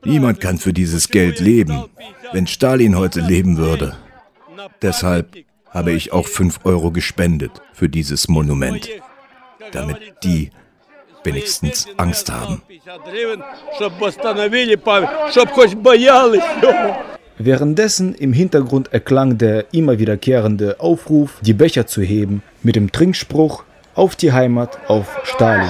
Niemand 0.04 0.40
kann 0.40 0.58
für 0.58 0.72
dieses 0.72 1.08
Geld 1.08 1.40
leben, 1.40 1.84
wenn 2.32 2.46
Stalin 2.46 2.96
heute 2.96 3.20
leben 3.20 3.56
würde. 3.56 3.96
Deshalb 4.80 5.36
habe 5.70 5.92
ich 5.92 6.12
auch 6.12 6.26
5 6.26 6.60
Euro 6.64 6.90
gespendet 6.90 7.52
für 7.72 7.88
dieses 7.88 8.28
Monument, 8.28 8.88
damit 9.71 10.23
die 10.23 10.51
wenigstens 11.23 11.87
Angst 11.97 12.31
haben. 12.31 12.61
Währenddessen 17.39 18.15
im 18.15 18.33
Hintergrund 18.33 18.93
erklang 18.93 19.37
der 19.37 19.65
immer 19.73 19.99
wiederkehrende 19.99 20.79
Aufruf, 20.79 21.37
die 21.41 21.53
Becher 21.53 21.85
zu 21.85 22.01
heben, 22.01 22.41
mit 22.63 22.75
dem 22.75 22.91
Trinkspruch 22.91 23.63
auf 23.93 24.15
die 24.15 24.31
Heimat, 24.31 24.79
auf 24.87 25.19
Stalin. 25.23 25.69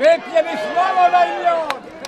Выпьем 0.00 0.46
и 0.46 0.56
слава 0.72 1.10
на 1.10 1.26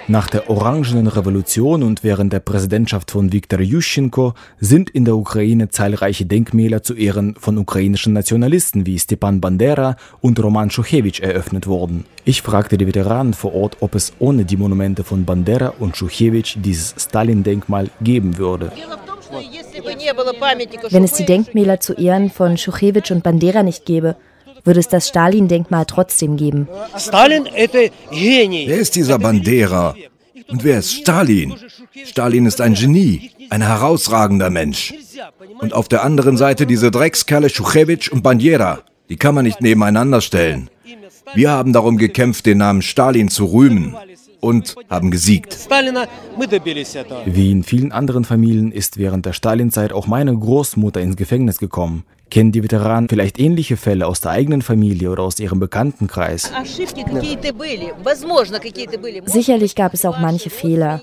Nach 0.08 0.28
der 0.30 0.50
Orangenen 0.50 1.08
Revolution 1.08 1.84
und 1.84 2.04
während 2.04 2.32
der 2.32 2.40
Präsidentschaft 2.40 3.12
von 3.12 3.34
Viktor 3.34 3.60
Yushchenko 3.60 4.34
sind 4.60 4.90
in 4.90 5.06
der 5.06 5.16
Ukraine 5.16 5.70
zahlreiche 5.70 6.26
Denkmäler 6.26 6.84
zu 6.84 6.94
Ehren 6.94 7.36
von 7.36 7.58
ukrainischen 7.58 8.14
Nationalisten 8.14 8.86
wie 8.86 8.98
Stepan 8.98 9.42
Bandera 9.42 9.98
und 10.22 10.42
Roman 10.42 10.70
Schuchewitsch 10.70 11.20
eröffnet 11.20 11.68
worden. 11.68 12.06
Ich 12.24 12.42
fragte 12.42 12.78
die 12.78 12.88
Veteranen 12.88 13.34
vor 13.34 13.54
Ort, 13.54 13.78
ob 13.82 13.96
es 13.96 14.14
ohne 14.20 14.46
die 14.46 14.58
Monumente 14.58 15.04
von 15.04 15.26
Bandera 15.26 15.74
und 15.80 15.98
Schuchewitsch 15.98 16.58
dieses 16.58 16.96
Stalin-Denkmal 16.98 17.90
geben 18.02 18.38
würde. 18.38 18.72
Wenn 20.90 21.04
es 21.04 21.14
die 21.14 21.26
Denkmäler 21.26 21.80
zu 21.80 21.94
Ehren 21.94 22.30
von 22.30 22.58
Schuchewitsch 22.58 23.12
und 23.12 23.24
Bandera 23.24 23.64
nicht 23.64 23.86
gäbe, 23.86 24.16
würde 24.68 24.80
es 24.80 24.88
das 24.88 25.08
Stalin-Denkmal 25.08 25.86
trotzdem 25.86 26.38
geben. 26.38 26.68
Stalin 26.98 27.48
Wer 27.56 28.78
ist 28.78 28.96
dieser 28.96 29.18
Bandera? 29.18 29.96
Und 30.48 30.64
wer 30.64 30.80
ist 30.80 30.92
Stalin? 30.92 31.56
Stalin 32.06 32.46
ist 32.46 32.62
ein 32.62 32.74
Genie, 32.76 33.32
ein 33.50 33.62
herausragender 33.62 34.50
Mensch. 34.50 34.94
Und 35.60 35.74
auf 35.74 35.88
der 35.88 36.04
anderen 36.04 36.38
Seite 36.38 36.68
diese 36.68 36.92
Dreckskerle 36.92 37.50
Schuchewitsch 37.50 38.10
und 38.10 38.22
Bandera. 38.22 38.80
Die 39.10 39.18
kann 39.18 39.34
man 39.34 39.46
nicht 39.46 39.62
nebeneinander 39.62 40.22
stellen. 40.22 40.70
Wir 41.34 41.52
haben 41.52 41.74
darum 41.74 41.98
gekämpft, 41.98 42.46
den 42.46 42.60
Namen 42.60 42.82
Stalin 42.82 43.30
zu 43.30 43.46
rühmen 43.46 43.96
und 44.40 44.76
haben 44.90 45.12
gesiegt. 45.12 45.58
Wie 47.26 47.52
in 47.52 47.64
vielen 47.64 47.92
anderen 47.92 48.26
Familien 48.26 48.72
ist 48.72 48.98
während 48.98 49.26
der 49.26 49.34
Stalinzeit 49.34 49.94
auch 49.94 50.08
meine 50.08 50.38
Großmutter 50.38 51.02
ins 51.02 51.16
Gefängnis 51.16 51.58
gekommen. 51.58 52.04
Kennen 52.30 52.52
die 52.52 52.62
Veteranen 52.62 53.08
vielleicht 53.08 53.40
ähnliche 53.40 53.78
Fälle 53.78 54.06
aus 54.06 54.20
der 54.20 54.32
eigenen 54.32 54.62
Familie 54.62 55.12
oder 55.12 55.24
aus 55.24 55.40
ihrem 55.40 55.60
Bekanntenkreis? 55.60 56.52
Sicherlich 59.26 59.76
gab 59.76 59.94
es 59.94 60.06
auch 60.06 60.20
manche 60.20 60.50
Fehler. 60.50 61.02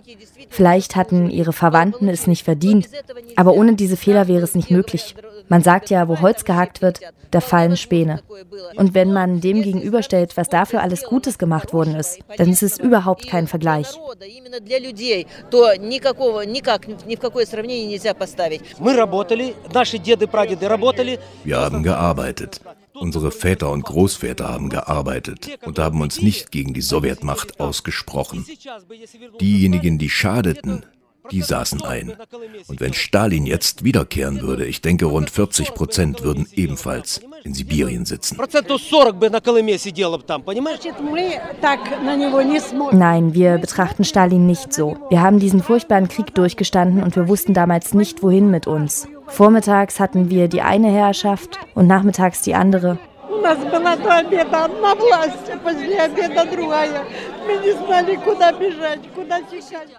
Vielleicht 0.50 0.96
hatten 0.96 1.30
ihre 1.30 1.52
Verwandten 1.52 2.08
es 2.08 2.26
nicht 2.26 2.44
verdient, 2.44 2.88
aber 3.36 3.54
ohne 3.54 3.74
diese 3.74 3.96
Fehler 3.96 4.28
wäre 4.28 4.44
es 4.44 4.54
nicht 4.54 4.70
möglich. 4.70 5.14
Man 5.48 5.62
sagt 5.62 5.90
ja, 5.90 6.08
wo 6.08 6.20
Holz 6.20 6.44
gehackt 6.44 6.82
wird, 6.82 7.00
da 7.30 7.40
fallen 7.40 7.76
Späne. 7.76 8.22
Und 8.76 8.94
wenn 8.94 9.12
man 9.12 9.40
dem 9.40 9.62
gegenüberstellt, 9.62 10.36
was 10.36 10.48
dafür 10.48 10.82
alles 10.82 11.02
Gutes 11.04 11.38
gemacht 11.38 11.72
worden 11.72 11.96
ist, 11.96 12.20
dann 12.36 12.48
ist 12.48 12.62
es 12.62 12.78
überhaupt 12.78 13.26
kein 13.26 13.46
Vergleich. 13.46 13.88
Wir 21.44 21.56
haben 21.58 21.82
gearbeitet. 21.82 22.60
Unsere 22.94 23.32
Väter 23.32 23.72
und 23.72 23.84
Großväter 23.84 24.48
haben 24.48 24.68
gearbeitet 24.68 25.58
und 25.66 25.80
haben 25.80 26.00
uns 26.00 26.22
nicht 26.22 26.52
gegen 26.52 26.74
die 26.74 26.80
Sowjetmacht 26.80 27.58
ausgesprochen. 27.58 28.46
Diejenigen, 29.40 29.98
die 29.98 30.10
schadeten, 30.10 30.84
die 31.30 31.42
saßen 31.42 31.82
ein. 31.82 32.12
Und 32.68 32.80
wenn 32.80 32.94
Stalin 32.94 33.46
jetzt 33.46 33.84
wiederkehren 33.84 34.42
würde, 34.42 34.64
ich 34.66 34.80
denke, 34.80 35.06
rund 35.06 35.30
40 35.30 35.74
Prozent 35.74 36.22
würden 36.22 36.46
ebenfalls 36.54 37.20
in 37.44 37.54
Sibirien 37.54 38.04
sitzen. 38.04 38.38
Nein, 42.92 43.34
wir 43.34 43.58
betrachten 43.58 44.04
Stalin 44.04 44.46
nicht 44.46 44.72
so. 44.72 44.96
Wir 45.10 45.20
haben 45.20 45.38
diesen 45.38 45.62
furchtbaren 45.62 46.08
Krieg 46.08 46.34
durchgestanden 46.34 47.02
und 47.02 47.16
wir 47.16 47.28
wussten 47.28 47.54
damals 47.54 47.94
nicht, 47.94 48.22
wohin 48.22 48.50
mit 48.50 48.66
uns. 48.66 49.08
Vormittags 49.26 50.00
hatten 50.00 50.30
wir 50.30 50.48
die 50.48 50.62
eine 50.62 50.90
Herrschaft 50.90 51.58
und 51.74 51.86
nachmittags 51.86 52.42
die 52.42 52.54
andere. 52.54 52.98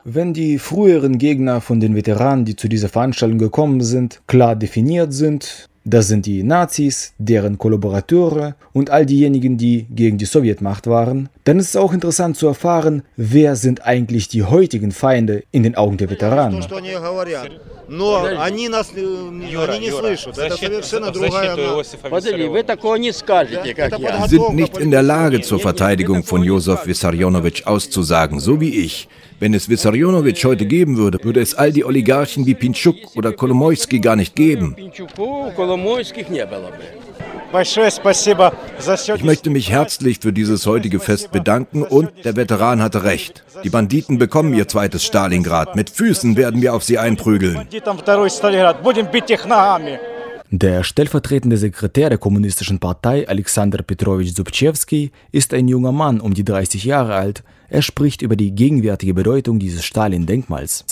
Wenn 0.04 0.34
die 0.34 0.60
früheren 0.60 1.18
Gegner 1.18 1.62
von 1.62 1.80
den 1.80 1.96
Veteranen, 1.96 2.46
die 2.46 2.56
zu 2.56 2.68
dieser 2.68 2.90
Veranstaltung 2.90 3.38
gekommen 3.38 3.82
sind, 3.82 4.22
klar 4.28 4.56
definiert 4.56 5.14
sind, 5.14 5.70
Das 5.88 6.08
sind 6.08 6.26
die 6.26 6.42
Nazis, 6.42 7.14
deren 7.20 7.60
Kollaborateure 7.60 8.56
und 8.74 8.90
all 8.90 9.06
diejenigen, 9.06 9.56
die 9.60 9.86
gegen 9.92 10.18
die 10.18 10.26
Sowjetmacht 10.26 10.88
waren. 10.88 11.30
Dann 11.44 11.60
ist 11.60 11.70
es 11.70 11.76
auch 11.76 11.94
interessant 11.94 12.38
zu 12.38 12.48
erfahren, 12.48 13.04
wer 13.18 13.56
sind 13.56 13.86
eigentlich 13.86 14.28
die 14.28 14.42
heutigen 14.42 14.92
Feinde 14.92 15.44
in 15.52 15.62
den 15.62 15.76
Augen 15.76 15.98
der 15.98 16.10
Veteranen. 16.10 16.60
Sie 16.60 16.68
sind 24.28 24.56
nicht 24.56 24.78
in 24.80 24.90
der 24.90 25.04
Lage, 25.04 25.42
zur 25.42 25.60
Verteidigung 25.60 26.24
von 26.24 26.42
Josef 26.42 26.88
Vissarionovic 26.88 27.68
auszusagen, 27.68 28.40
so 28.40 28.60
wie 28.60 28.74
ich. 28.74 29.08
Wenn 29.40 29.54
es 29.54 29.68
Vissarionovic 29.68 30.44
heute 30.46 30.66
geben 30.66 30.98
würde, 30.98 31.20
würde 31.24 31.42
es 31.42 31.54
all 31.54 31.74
die 31.74 31.84
Oligarchen 31.84 32.46
wie 32.46 32.54
Pinchuk 32.54 32.96
oder 33.16 33.34
Kolomoisky 33.34 34.00
gar 34.00 34.16
nicht 34.16 34.36
geben. 34.36 34.76
Ich 39.16 39.24
möchte 39.24 39.50
mich 39.50 39.70
herzlich 39.70 40.20
für 40.20 40.34
dieses 40.34 40.66
heutige 40.66 41.00
Fest 41.00 41.32
bedanken 41.32 41.84
und 41.84 42.12
der 42.24 42.36
Veteran 42.36 42.82
hatte 42.82 43.04
recht. 43.04 43.44
Die 43.64 43.70
Banditen 43.70 44.18
bekommen 44.18 44.54
ihr 44.54 44.68
zweites 44.68 45.04
Stalingrad. 45.04 45.76
Mit 45.76 45.90
Füßen 45.90 46.38
werden 46.38 46.62
wir 46.62 46.74
auf 46.74 46.84
sie 46.84 46.98
einprügeln. 46.98 47.68
Der 50.52 50.84
stellvertretende 50.84 51.58
Sekretär 51.58 52.10
der 52.10 52.18
Kommunistischen 52.18 52.80
Partei, 52.80 53.28
Alexander 53.28 53.84
Petrovich 53.84 54.36
Zubchevsky, 54.36 55.12
ist 55.32 55.54
ein 55.54 55.68
junger 55.68 55.92
Mann 55.92 56.22
um 56.22 56.34
die 56.34 56.46
30 56.46 56.84
Jahre 56.86 57.16
alt. 57.16 57.44
Er 57.70 57.82
spricht 57.82 58.22
über 58.22 58.36
die 58.36 58.52
gegenwärtige 58.52 59.14
Bedeutung 59.14 59.60
dieses 59.60 59.84
Stalin-Denkmals. 59.86 60.86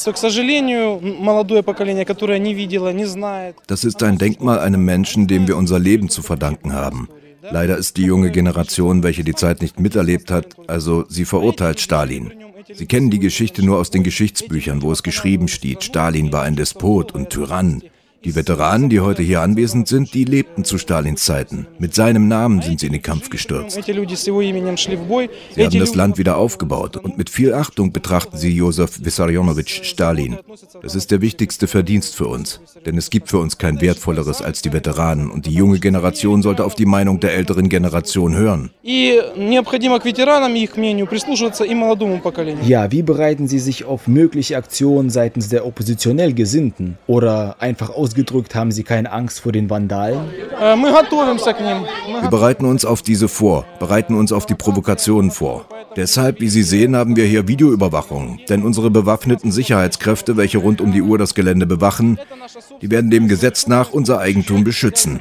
Das 3.68 3.84
ist 3.84 4.04
ein 4.04 4.18
Denkmal 4.18 4.60
einem 4.60 4.84
Menschen, 4.84 5.28
dem 5.28 5.48
wir 5.48 5.58
unser 5.58 5.80
Leben 5.80 6.10
zu 6.10 6.22
verdanken 6.22 6.74
haben. 6.74 7.10
Leider 7.42 7.78
ist 7.78 7.98
die 7.98 8.06
junge 8.06 8.32
Generation, 8.32 9.04
welche 9.04 9.24
die 9.24 9.36
Zeit 9.36 9.62
nicht 9.62 9.80
miterlebt 9.80 10.32
hat, 10.32 10.56
also 10.68 11.06
sie 11.10 11.26
verurteilt 11.26 11.80
Stalin. 11.80 12.32
Sie 12.74 12.86
kennen 12.86 13.10
die 13.10 13.20
Geschichte 13.20 13.66
nur 13.66 13.78
aus 13.78 13.92
den 13.92 14.04
Geschichtsbüchern, 14.04 14.82
wo 14.82 14.92
es 14.92 15.04
geschrieben 15.04 15.50
steht, 15.50 15.84
Stalin 15.84 16.32
war 16.32 16.44
ein 16.44 16.56
Despot 16.56 17.12
und 17.12 17.30
Tyrann. 17.30 17.84
Die 18.24 18.36
Veteranen, 18.36 18.90
die 18.90 19.02
heute 19.02 19.22
hier 19.22 19.42
anwesend 19.42 19.90
sind, 19.90 20.14
die 20.14 20.24
lebten 20.24 20.64
zu 20.64 20.78
Stalins 20.78 21.26
Zeiten. 21.26 21.68
Mit 21.78 21.94
seinem 21.94 22.30
Namen 22.30 22.62
sind 22.62 22.80
sie 22.80 22.86
in 22.86 22.94
den 22.94 23.02
Kampf 23.02 23.30
gestürzt. 23.30 23.78
Sie 23.84 23.94
haben 25.66 25.80
das 25.80 25.96
Land 25.96 26.18
wieder 26.18 26.38
aufgebaut 26.38 26.96
und 26.96 27.18
mit 27.18 27.30
viel 27.30 27.54
Achtung 27.54 27.92
betrachten 27.92 28.38
sie 28.38 28.56
Josef 28.56 29.04
Vissarionovich 29.04 29.82
Stalin. 29.84 30.38
Das 30.82 30.96
ist 30.96 31.12
der 31.12 31.20
wichtigste 31.20 31.68
Verdienst 31.68 32.16
für 32.16 32.28
uns, 32.28 32.62
denn 32.86 32.98
es 32.98 33.10
gibt 33.10 33.28
für 33.28 33.40
uns 33.40 33.58
kein 33.58 33.82
wertvolleres 33.82 34.42
als 34.42 34.62
die 34.62 34.72
Veteranen 34.72 35.30
und 35.30 35.46
die 35.46 35.54
junge 35.54 35.80
Generation 35.80 36.42
sollte 36.42 36.64
auf 36.64 36.76
die 36.76 36.86
Meinung 36.86 37.20
der 37.20 37.34
älteren 37.34 37.68
Generation 37.68 38.36
hören. 38.36 38.70
Ja, 42.64 42.90
wie 42.90 43.02
bereiten 43.02 43.50
Sie 43.50 43.60
sich 43.60 43.84
auf 43.84 44.08
mögliche 44.08 44.56
Aktionen 44.56 45.10
seitens 45.10 45.50
der 45.50 45.66
oppositionell 45.66 46.34
Gesinnten 46.34 46.98
oder 47.06 47.58
einfach 47.60 47.90
aus 47.90 48.13
ausgedrückt, 48.14 48.54
haben 48.54 48.72
Sie 48.72 48.84
keine 48.84 49.12
Angst 49.12 49.40
vor 49.40 49.52
den 49.52 49.72
Vandalen? 49.72 50.30
Wir 50.60 52.30
bereiten 52.30 52.66
uns 52.66 52.86
auf 52.86 53.02
diese 53.02 53.28
vor, 53.28 53.66
bereiten 53.80 54.14
uns 54.14 54.32
auf 54.32 54.46
die 54.46 54.54
Provokationen 54.54 55.32
vor. 55.32 55.66
Deshalb, 55.96 56.40
wie 56.40 56.50
Sie 56.50 56.62
sehen, 56.62 56.96
haben 56.96 57.16
wir 57.16 57.26
hier 57.26 57.48
Videoüberwachung. 57.48 58.40
Denn 58.50 58.62
unsere 58.62 58.92
bewaffneten 58.92 59.52
Sicherheitskräfte, 59.52 60.38
welche 60.38 60.60
rund 60.60 60.80
um 60.80 60.92
die 60.92 61.02
Uhr 61.02 61.18
das 61.18 61.34
Gelände 61.34 61.66
bewachen, 61.66 62.20
die 62.82 62.92
werden 62.92 63.10
dem 63.10 63.28
Gesetz 63.28 63.66
nach 63.66 63.92
unser 63.92 64.20
Eigentum 64.20 64.64
beschützen. 64.64 65.20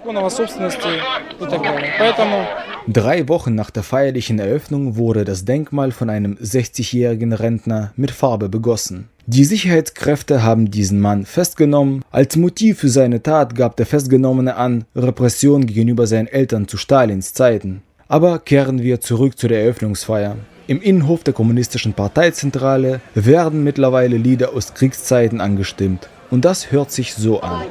Drei 2.88 3.28
Wochen 3.28 3.54
nach 3.54 3.70
der 3.70 3.84
feierlichen 3.84 4.38
Eröffnung 4.38 4.96
wurde 4.96 5.25
das 5.25 5.44
Denkmal 5.44 5.92
von 5.92 6.11
einem 6.11 6.34
60-jährigen 6.34 7.32
Rentner 7.32 7.92
mit 7.96 8.11
Farbe 8.11 8.49
begossen. 8.49 9.08
Die 9.26 9.44
Sicherheitskräfte 9.44 10.42
haben 10.42 10.72
diesen 10.72 11.00
Mann 11.00 11.26
festgenommen. 11.26 12.04
Als 12.10 12.34
Motiv 12.34 12.80
für 12.80 12.88
seine 12.88 13.22
Tat 13.22 13.54
gab 13.54 13.76
der 13.76 13.86
Festgenommene 13.86 14.56
an 14.56 14.84
Repression 14.96 15.66
gegenüber 15.66 16.08
seinen 16.08 16.26
Eltern 16.26 16.66
zu 16.66 16.76
Stalins 16.76 17.32
Zeiten. 17.32 17.82
Aber 18.08 18.40
kehren 18.40 18.82
wir 18.82 19.00
zurück 19.00 19.38
zu 19.38 19.46
der 19.46 19.62
Eröffnungsfeier. 19.62 20.37
Im 20.66 20.82
Innenhof 20.82 21.22
der 21.22 21.35
Kommunistischen 21.35 21.92
Parteizentrale 21.92 23.00
werden 23.14 23.62
mittlerweile 23.62 24.16
Lieder 24.16 24.54
aus 24.54 24.74
Kriegszeiten 24.74 25.40
angestimmt. 25.40 26.08
Und 26.30 26.44
das 26.44 26.72
hört 26.72 26.90
sich 26.90 27.14
so 27.14 27.42
an. 27.42 27.62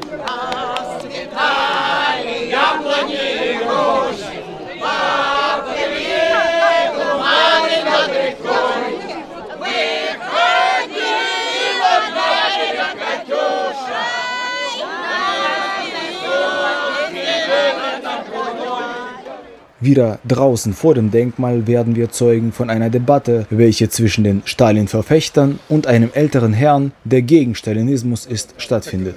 Wieder 19.81 20.19
draußen 20.27 20.73
vor 20.73 20.93
dem 20.93 21.09
Denkmal 21.09 21.65
werden 21.65 21.95
wir 21.95 22.11
Zeugen 22.11 22.51
von 22.51 22.69
einer 22.69 22.91
Debatte, 22.91 23.47
welche 23.49 23.89
zwischen 23.89 24.23
den 24.23 24.43
Stalin-Verfechtern 24.45 25.59
und 25.69 25.87
einem 25.87 26.11
älteren 26.13 26.53
Herrn, 26.53 26.91
der 27.03 27.23
gegen 27.23 27.55
Stalinismus 27.55 28.27
ist, 28.27 28.53
stattfindet. 28.57 29.15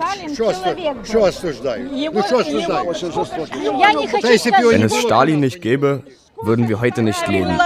Wenn 4.70 4.82
es 4.82 4.96
Stalin 4.96 5.40
nicht 5.40 5.60
gäbe, 5.60 6.02
würden 6.42 6.68
wir 6.68 6.80
heute 6.80 7.02
nicht 7.02 7.28
leben. 7.28 7.58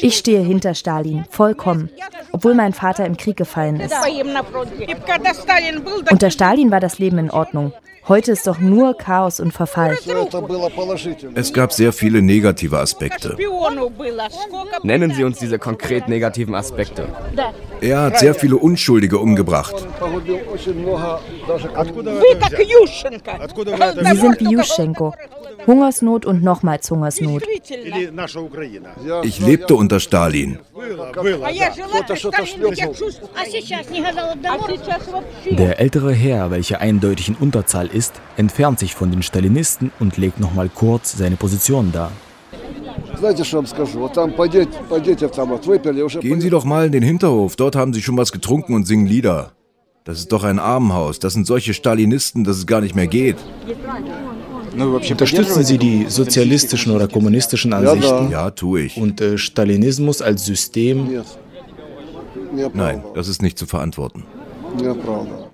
Ich 0.00 0.16
stehe 0.16 0.40
hinter 0.40 0.74
Stalin, 0.74 1.24
vollkommen, 1.30 1.88
obwohl 2.32 2.54
mein 2.54 2.72
Vater 2.72 3.06
im 3.06 3.16
Krieg 3.16 3.36
gefallen 3.36 3.78
ist. 3.78 3.94
Unter 6.10 6.30
Stalin 6.30 6.72
war 6.72 6.80
das 6.80 6.98
Leben 6.98 7.18
in 7.18 7.30
Ordnung. 7.30 7.72
Heute 8.06 8.32
ist 8.32 8.46
doch 8.46 8.58
nur 8.58 8.94
Chaos 8.96 9.40
und 9.40 9.52
Verfall. 9.52 9.96
Es 11.34 11.52
gab 11.52 11.72
sehr 11.72 11.92
viele 11.92 12.20
negative 12.20 12.78
Aspekte. 12.78 13.36
Nennen 14.82 15.10
Sie 15.14 15.24
uns 15.24 15.38
diese 15.38 15.58
konkret 15.58 16.08
negativen 16.08 16.54
Aspekte. 16.54 17.08
Er 17.80 18.02
hat 18.02 18.18
sehr 18.18 18.34
viele 18.34 18.56
Unschuldige 18.56 19.18
umgebracht. 19.18 19.74
Sie 24.02 24.16
sind 24.16 24.40
wie 24.40 24.50
Juschenko. 24.50 25.14
Hungersnot 25.66 26.26
und 26.26 26.42
nochmals 26.42 26.90
Hungersnot. 26.90 27.42
Ich 29.22 29.40
lebte 29.40 29.74
unter 29.74 30.00
Stalin. 30.00 30.58
Der 35.50 35.80
ältere 35.80 36.12
Herr, 36.12 36.50
welcher 36.50 36.80
eindeutig 36.80 37.28
in 37.28 37.34
Unterzahl 37.36 37.86
ist, 37.86 38.20
entfernt 38.36 38.78
sich 38.78 38.94
von 38.94 39.10
den 39.10 39.22
Stalinisten 39.22 39.92
und 40.00 40.16
legt 40.16 40.40
nochmal 40.40 40.68
kurz 40.68 41.16
seine 41.16 41.36
Position 41.36 41.92
dar. 41.92 42.12
Gehen 46.20 46.40
Sie 46.40 46.50
doch 46.50 46.64
mal 46.64 46.86
in 46.86 46.92
den 46.92 47.02
Hinterhof, 47.02 47.56
dort 47.56 47.76
haben 47.76 47.92
Sie 47.92 48.02
schon 48.02 48.16
was 48.16 48.32
getrunken 48.32 48.74
und 48.74 48.86
singen 48.86 49.06
Lieder. 49.06 49.52
Das 50.04 50.18
ist 50.18 50.32
doch 50.32 50.44
ein 50.44 50.58
Armenhaus, 50.58 51.18
das 51.18 51.32
sind 51.32 51.46
solche 51.46 51.72
Stalinisten, 51.72 52.44
dass 52.44 52.58
es 52.58 52.66
gar 52.66 52.82
nicht 52.82 52.94
mehr 52.94 53.06
geht. 53.06 53.36
Unterstützen 54.76 55.64
Sie 55.64 55.78
die 55.78 56.06
sozialistischen 56.08 56.92
oder 56.92 57.08
kommunistischen 57.08 57.72
Ansichten? 57.72 58.30
Ja, 58.30 58.50
tue 58.50 58.82
ich. 58.82 58.96
Und 58.96 59.20
äh, 59.20 59.38
Stalinismus 59.38 60.20
als 60.22 60.44
System? 60.44 61.22
Nein, 62.72 63.02
das 63.14 63.28
ist 63.28 63.42
nicht 63.42 63.58
zu 63.58 63.66
verantworten. 63.66 64.24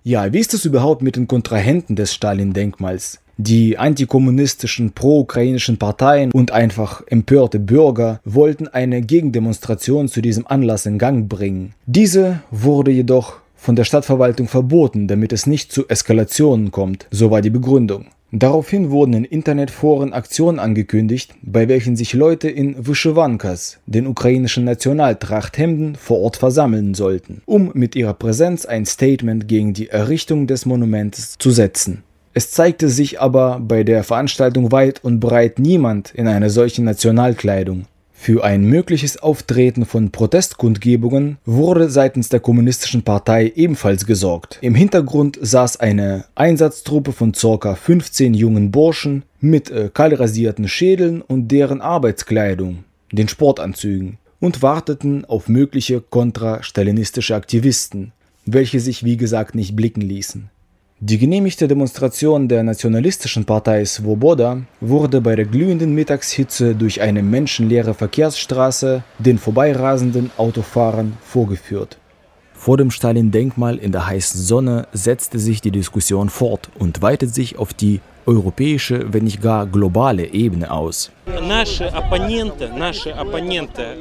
Ja, 0.02 0.32
wie 0.32 0.38
ist 0.38 0.54
es 0.54 0.64
überhaupt 0.64 1.02
mit 1.02 1.16
den 1.16 1.28
Kontrahenten 1.28 1.96
des 1.96 2.14
Stalin-Denkmals? 2.14 3.20
Die 3.36 3.78
antikommunistischen, 3.78 4.92
pro-ukrainischen 4.92 5.78
Parteien 5.78 6.30
und 6.30 6.52
einfach 6.52 7.02
empörte 7.06 7.58
Bürger 7.58 8.20
wollten 8.24 8.68
eine 8.68 9.00
Gegendemonstration 9.00 10.08
zu 10.08 10.20
diesem 10.20 10.46
Anlass 10.46 10.84
in 10.84 10.98
Gang 10.98 11.26
bringen. 11.26 11.74
Diese 11.86 12.40
wurde 12.50 12.90
jedoch 12.90 13.36
von 13.56 13.76
der 13.76 13.84
Stadtverwaltung 13.84 14.48
verboten, 14.48 15.08
damit 15.08 15.32
es 15.32 15.46
nicht 15.46 15.72
zu 15.72 15.88
Eskalationen 15.88 16.70
kommt, 16.70 17.06
so 17.10 17.30
war 17.30 17.40
die 17.40 17.50
Begründung. 17.50 18.06
Daraufhin 18.32 18.90
wurden 18.90 19.14
in 19.14 19.24
Internetforen 19.24 20.12
Aktionen 20.12 20.60
angekündigt, 20.60 21.34
bei 21.42 21.68
welchen 21.68 21.96
sich 21.96 22.12
Leute 22.12 22.48
in 22.48 22.86
Vyshyvankas, 22.86 23.80
den 23.86 24.06
ukrainischen 24.06 24.64
Nationaltrachthemden, 24.64 25.96
vor 25.96 26.20
Ort 26.20 26.36
versammeln 26.36 26.94
sollten, 26.94 27.42
um 27.44 27.72
mit 27.74 27.96
ihrer 27.96 28.14
Präsenz 28.14 28.66
ein 28.66 28.86
Statement 28.86 29.48
gegen 29.48 29.74
die 29.74 29.88
Errichtung 29.88 30.46
des 30.46 30.64
Monuments 30.64 31.38
zu 31.38 31.50
setzen. 31.50 32.04
Es 32.32 32.52
zeigte 32.52 32.88
sich 32.88 33.20
aber 33.20 33.58
bei 33.58 33.82
der 33.82 34.04
Veranstaltung 34.04 34.70
weit 34.70 35.02
und 35.02 35.18
breit 35.18 35.58
niemand 35.58 36.14
in 36.14 36.28
einer 36.28 36.50
solchen 36.50 36.84
Nationalkleidung. 36.84 37.86
Für 38.22 38.44
ein 38.44 38.64
mögliches 38.64 39.16
Auftreten 39.16 39.86
von 39.86 40.10
Protestkundgebungen 40.10 41.38
wurde 41.46 41.88
seitens 41.88 42.28
der 42.28 42.40
Kommunistischen 42.40 43.02
Partei 43.02 43.50
ebenfalls 43.56 44.04
gesorgt. 44.04 44.58
Im 44.60 44.74
Hintergrund 44.74 45.38
saß 45.40 45.80
eine 45.80 46.26
Einsatztruppe 46.34 47.12
von 47.12 47.32
ca. 47.32 47.74
15 47.74 48.34
jungen 48.34 48.70
Burschen 48.70 49.22
mit 49.40 49.70
äh, 49.70 49.88
kahlrasierten 49.92 50.68
Schädeln 50.68 51.22
und 51.22 51.48
deren 51.48 51.80
Arbeitskleidung, 51.80 52.84
den 53.10 53.26
Sportanzügen, 53.26 54.18
und 54.38 54.60
warteten 54.60 55.24
auf 55.24 55.48
mögliche 55.48 56.02
kontrastalinistische 56.02 57.34
Aktivisten, 57.34 58.12
welche 58.44 58.80
sich 58.80 59.02
wie 59.02 59.16
gesagt 59.16 59.54
nicht 59.54 59.74
blicken 59.76 60.02
ließen. 60.02 60.50
Die 61.02 61.16
genehmigte 61.16 61.66
Demonstration 61.66 62.46
der 62.46 62.62
nationalistischen 62.62 63.46
Partei 63.46 63.86
Svoboda 63.86 64.60
wurde 64.82 65.22
bei 65.22 65.34
der 65.34 65.46
glühenden 65.46 65.94
Mittagshitze 65.94 66.74
durch 66.74 67.00
eine 67.00 67.22
menschenleere 67.22 67.94
Verkehrsstraße 67.94 69.02
den 69.18 69.38
vorbeirasenden 69.38 70.30
Autofahrern 70.36 71.16
vorgeführt. 71.22 71.96
Vor 72.52 72.76
dem 72.76 72.90
Stalin-Denkmal 72.90 73.78
in 73.78 73.92
der 73.92 74.06
heißen 74.08 74.42
Sonne 74.42 74.88
setzte 74.92 75.38
sich 75.38 75.62
die 75.62 75.70
Diskussion 75.70 76.28
fort 76.28 76.68
und 76.78 77.00
weitet 77.00 77.34
sich 77.34 77.58
auf 77.58 77.72
die 77.72 78.00
europäische, 78.26 79.06
wenn 79.10 79.24
nicht 79.24 79.40
gar 79.40 79.66
globale 79.66 80.26
Ebene 80.26 80.70
aus. 80.70 81.10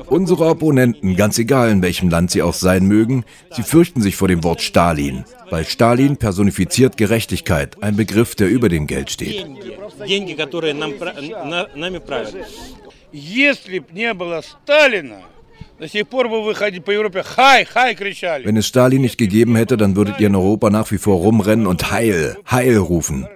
Unsere 0.08 0.46
Opponenten, 0.48 1.16
ganz 1.16 1.40
egal 1.40 1.70
in 1.70 1.82
welchem 1.82 2.10
Land 2.10 2.32
sie 2.32 2.42
auch 2.42 2.54
sein 2.54 2.86
mögen, 2.86 3.24
sie 3.52 3.64
fürchten 3.64 4.02
sich 4.02 4.18
vor 4.18 4.28
dem 4.28 4.44
Wort 4.44 4.62
Stalin, 4.62 5.24
bei 5.50 5.64
Stalin 5.64 6.18
personifiziert 6.18 6.98
Gerechtigkeit, 6.98 7.82
ein 7.82 7.96
Begriff, 7.96 8.36
der 8.36 8.50
über 8.50 8.70
dem 8.70 8.88
Geld 8.88 9.10
steht. 9.10 9.46
Wenn 18.44 18.58
es 18.58 18.68
Stalin 18.68 19.02
nicht 19.02 19.18
gegeben 19.18 19.56
hätte, 19.56 19.78
dann 19.78 19.96
würdet 19.96 20.20
ihr 20.20 20.28
in 20.28 20.36
Europa 20.36 20.70
nach 20.70 20.92
wie 20.92 20.98
vor 20.98 21.16
rumrennen 21.18 21.68
und 21.68 21.92
Heil, 21.92 22.38
Heil 22.50 22.78
rufen. 22.78 23.28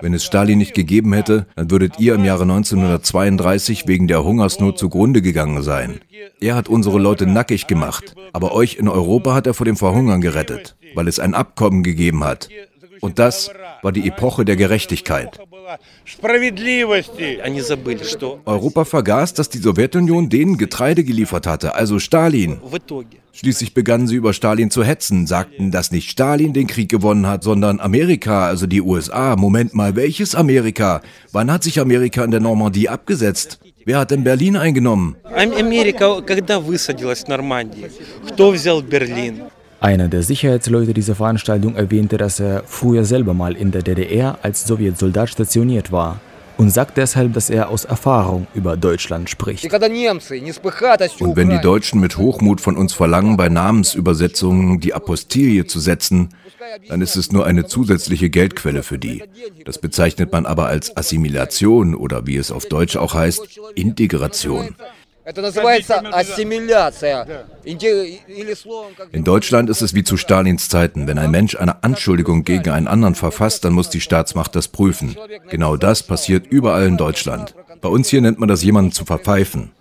Wenn 0.00 0.14
es 0.14 0.24
Stalin 0.24 0.58
nicht 0.58 0.74
gegeben 0.74 1.12
hätte, 1.12 1.46
dann 1.56 1.70
würdet 1.70 1.98
ihr 1.98 2.14
im 2.14 2.24
Jahre 2.24 2.42
1932 2.42 3.86
wegen 3.86 4.08
der 4.08 4.24
Hungersnot 4.24 4.78
zugrunde 4.78 5.22
gegangen 5.22 5.62
sein. 5.62 6.00
Er 6.40 6.54
hat 6.54 6.68
unsere 6.68 6.98
Leute 6.98 7.26
nackig 7.26 7.66
gemacht, 7.66 8.14
aber 8.32 8.52
euch 8.52 8.76
in 8.76 8.88
Europa 8.88 9.34
hat 9.34 9.46
er 9.46 9.54
vor 9.54 9.64
dem 9.66 9.76
Verhungern 9.76 10.20
gerettet, 10.20 10.76
weil 10.94 11.08
es 11.08 11.18
ein 11.18 11.34
Abkommen 11.34 11.82
gegeben 11.82 12.24
hat. 12.24 12.48
Und 13.01 13.19
das 13.19 13.51
war 13.81 13.91
die 13.91 14.07
Epoche 14.07 14.45
der 14.45 14.55
Gerechtigkeit. 14.55 15.39
Europa 18.45 18.85
vergaß, 18.85 19.33
dass 19.33 19.49
die 19.49 19.57
Sowjetunion 19.57 20.29
denen 20.29 20.57
Getreide 20.57 21.03
geliefert 21.03 21.47
hatte, 21.47 21.75
also 21.75 21.99
Stalin. 21.99 22.59
Schließlich 23.33 23.73
begannen 23.73 24.07
sie 24.07 24.15
über 24.15 24.33
Stalin 24.33 24.69
zu 24.69 24.83
hetzen, 24.83 25.25
sagten, 25.25 25.71
dass 25.71 25.91
nicht 25.91 26.09
Stalin 26.09 26.53
den 26.53 26.67
Krieg 26.67 26.89
gewonnen 26.89 27.27
hat, 27.27 27.43
sondern 27.43 27.79
Amerika, 27.79 28.45
also 28.45 28.67
die 28.67 28.81
USA. 28.81 29.35
Moment 29.37 29.73
mal, 29.73 29.95
welches 29.95 30.35
Amerika? 30.35 31.01
Wann 31.31 31.49
hat 31.49 31.63
sich 31.63 31.79
Amerika 31.79 32.25
in 32.25 32.31
der 32.31 32.41
Normandie 32.41 32.89
abgesetzt? 32.89 33.59
Wer 33.85 33.99
hat 33.99 34.11
denn 34.11 34.23
Berlin 34.23 34.57
eingenommen? 34.57 35.15
Amerika, 35.23 36.21
когда 36.21 36.59
высадилась 36.59 37.23
в 37.23 37.27
Нормандии? 37.29 37.89
Кто 38.27 38.51
взял 38.51 38.81
Берлин? 38.81 39.43
Einer 39.80 40.08
der 40.08 40.22
Sicherheitsleute 40.22 40.94
dieser 40.94 41.14
Veranstaltung 41.14 41.76
erwähnte, 41.76 42.16
dass 42.16 42.40
er 42.40 42.62
früher 42.66 43.04
selber 43.04 43.34
mal 43.34 43.54
in 43.54 43.72
der 43.72 43.82
DDR 43.82 44.38
als 44.42 44.64
Sowjetsoldat 44.66 45.28
stationiert 45.28 45.92
war 45.92 46.18
und 46.56 46.70
sagt 46.70 46.96
deshalb, 46.96 47.34
dass 47.34 47.50
er 47.50 47.68
aus 47.68 47.84
Erfahrung 47.84 48.46
über 48.54 48.78
Deutschland 48.78 49.28
spricht. 49.28 49.64
Und 49.64 49.72
wenn 51.36 51.50
die 51.50 51.60
Deutschen 51.60 52.00
mit 52.00 52.16
Hochmut 52.16 52.60
von 52.62 52.76
uns 52.76 52.94
verlangen, 52.94 53.36
bei 53.36 53.50
Namensübersetzungen 53.50 54.80
die 54.80 54.94
Apostilie 54.94 55.66
zu 55.66 55.78
setzen, 55.80 56.30
dann 56.88 57.02
ist 57.02 57.16
es 57.16 57.30
nur 57.32 57.44
eine 57.46 57.66
zusätzliche 57.66 58.30
Geldquelle 58.30 58.82
für 58.82 58.98
die. 58.98 59.22
Das 59.64 59.78
bezeichnet 59.78 60.32
man 60.32 60.46
aber 60.46 60.66
als 60.66 60.96
Assimilation 60.96 61.94
oder 61.94 62.26
wie 62.26 62.36
es 62.36 62.50
auf 62.50 62.66
Deutsch 62.66 62.96
auch 62.96 63.12
heißt, 63.14 63.60
Integration. 63.74 64.74
In 69.12 69.24
Deutschland 69.24 69.70
ist 69.70 69.82
es 69.82 69.92
wie 69.92 70.04
zu 70.04 70.16
Stalins 70.16 70.68
Zeiten. 70.68 71.08
Wenn 71.08 71.18
ein 71.18 71.32
Mensch 71.32 71.56
eine 71.56 71.82
Anschuldigung 71.82 72.44
gegen 72.44 72.70
einen 72.70 72.86
anderen 72.86 73.16
verfasst, 73.16 73.64
dann 73.64 73.72
muss 73.72 73.90
die 73.90 74.00
Staatsmacht 74.00 74.54
das 74.54 74.68
prüfen. 74.68 75.16
Genau 75.50 75.76
das 75.76 76.04
passiert 76.04 76.46
überall 76.46 76.86
in 76.86 76.96
Deutschland. 76.96 77.56
Bei 77.80 77.88
uns 77.88 78.08
hier 78.08 78.20
nennt 78.20 78.38
man 78.38 78.48
das 78.48 78.62
jemanden 78.62 78.92
zu 78.92 79.04
verpfeifen. 79.04 79.72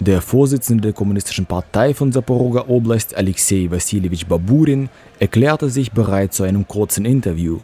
Der 0.00 0.20
Vorsitzende 0.20 0.82
der 0.82 0.92
Kommunistischen 0.92 1.46
Partei 1.46 1.94
von 1.94 2.12
Saporoga 2.12 2.64
Oblast, 2.68 3.16
Alexei 3.16 3.68
Wassiljewitsch 3.70 4.26
Baburin, 4.26 4.90
erklärte 5.18 5.70
sich 5.70 5.92
bereit 5.92 6.34
zu 6.34 6.42
einem 6.42 6.68
kurzen 6.68 7.06
Interview. 7.06 7.60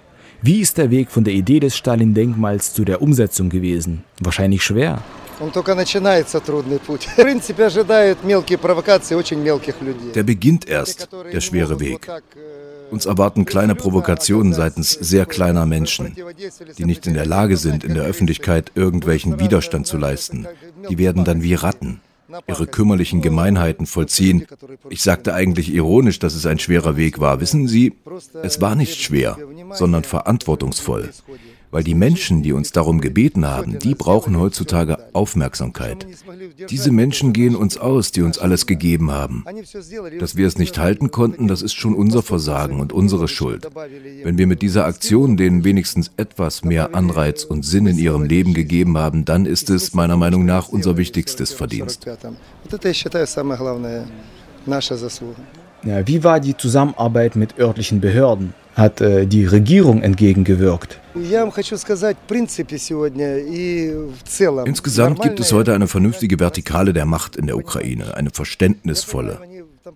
Wie 0.46 0.60
ist 0.60 0.76
der 0.76 0.90
Weg 0.90 1.10
von 1.10 1.24
der 1.24 1.32
Idee 1.32 1.58
des 1.58 1.74
Stalin-Denkmals 1.74 2.74
zu 2.74 2.84
der 2.84 3.00
Umsetzung 3.00 3.48
gewesen? 3.48 4.04
Wahrscheinlich 4.20 4.62
schwer. 4.62 5.02
Der 10.14 10.22
beginnt 10.22 10.68
erst, 10.68 11.08
der 11.32 11.40
schwere 11.40 11.80
Weg. 11.80 12.10
Uns 12.90 13.06
erwarten 13.06 13.46
kleine 13.46 13.74
Provokationen 13.74 14.52
seitens 14.52 14.90
sehr 14.90 15.24
kleiner 15.24 15.64
Menschen, 15.64 16.14
die 16.76 16.84
nicht 16.84 17.06
in 17.06 17.14
der 17.14 17.24
Lage 17.24 17.56
sind, 17.56 17.82
in 17.82 17.94
der 17.94 18.04
Öffentlichkeit 18.04 18.70
irgendwelchen 18.74 19.40
Widerstand 19.40 19.86
zu 19.86 19.96
leisten. 19.96 20.46
Die 20.90 20.98
werden 20.98 21.24
dann 21.24 21.42
wie 21.42 21.54
Ratten 21.54 22.02
ihre 22.46 22.66
kümmerlichen 22.66 23.22
Gemeinheiten 23.22 23.86
vollziehen. 23.86 24.46
Ich 24.88 25.02
sagte 25.02 25.34
eigentlich 25.34 25.72
ironisch, 25.72 26.18
dass 26.18 26.34
es 26.34 26.46
ein 26.46 26.58
schwerer 26.58 26.96
Weg 26.96 27.18
war. 27.20 27.40
Wissen 27.40 27.68
Sie, 27.68 27.94
es 28.42 28.60
war 28.60 28.74
nicht 28.74 29.00
schwer, 29.00 29.38
sondern 29.72 30.04
verantwortungsvoll. 30.04 31.10
Weil 31.74 31.82
die 31.82 31.96
Menschen, 31.96 32.44
die 32.44 32.52
uns 32.52 32.70
darum 32.70 33.00
gebeten 33.00 33.44
haben, 33.44 33.80
die 33.80 33.96
brauchen 33.96 34.38
heutzutage 34.38 34.96
Aufmerksamkeit. 35.12 36.06
Diese 36.70 36.92
Menschen 36.92 37.32
gehen 37.32 37.56
uns 37.56 37.78
aus, 37.78 38.12
die 38.12 38.22
uns 38.22 38.38
alles 38.38 38.66
gegeben 38.66 39.10
haben. 39.10 39.44
Dass 40.20 40.36
wir 40.36 40.46
es 40.46 40.56
nicht 40.56 40.78
halten 40.78 41.10
konnten, 41.10 41.48
das 41.48 41.62
ist 41.62 41.74
schon 41.74 41.96
unser 41.96 42.22
Versagen 42.22 42.78
und 42.78 42.92
unsere 42.92 43.26
Schuld. 43.26 43.66
Wenn 44.22 44.38
wir 44.38 44.46
mit 44.46 44.62
dieser 44.62 44.84
Aktion 44.84 45.36
denen 45.36 45.64
wenigstens 45.64 46.12
etwas 46.16 46.62
mehr 46.62 46.94
Anreiz 46.94 47.42
und 47.42 47.64
Sinn 47.64 47.88
in 47.88 47.98
ihrem 47.98 48.22
Leben 48.22 48.54
gegeben 48.54 48.96
haben, 48.96 49.24
dann 49.24 49.44
ist 49.44 49.68
es 49.68 49.94
meiner 49.94 50.16
Meinung 50.16 50.44
nach 50.44 50.68
unser 50.68 50.96
wichtigstes 50.96 51.52
Verdienst. 51.52 52.06
Wie 55.82 56.22
war 56.22 56.38
die 56.38 56.56
Zusammenarbeit 56.56 57.34
mit 57.34 57.58
örtlichen 57.58 58.00
Behörden? 58.00 58.54
Hat 58.74 59.00
äh, 59.00 59.26
die 59.26 59.44
Regierung 59.44 60.02
entgegengewirkt? 60.02 61.00
Insgesamt 64.66 65.22
gibt 65.22 65.38
es 65.38 65.52
heute 65.52 65.74
eine 65.74 65.86
vernünftige 65.86 66.40
Vertikale 66.40 66.92
der 66.92 67.06
Macht 67.06 67.36
in 67.36 67.46
der 67.46 67.56
Ukraine, 67.56 68.14
eine 68.16 68.30
verständnisvolle. 68.30 69.38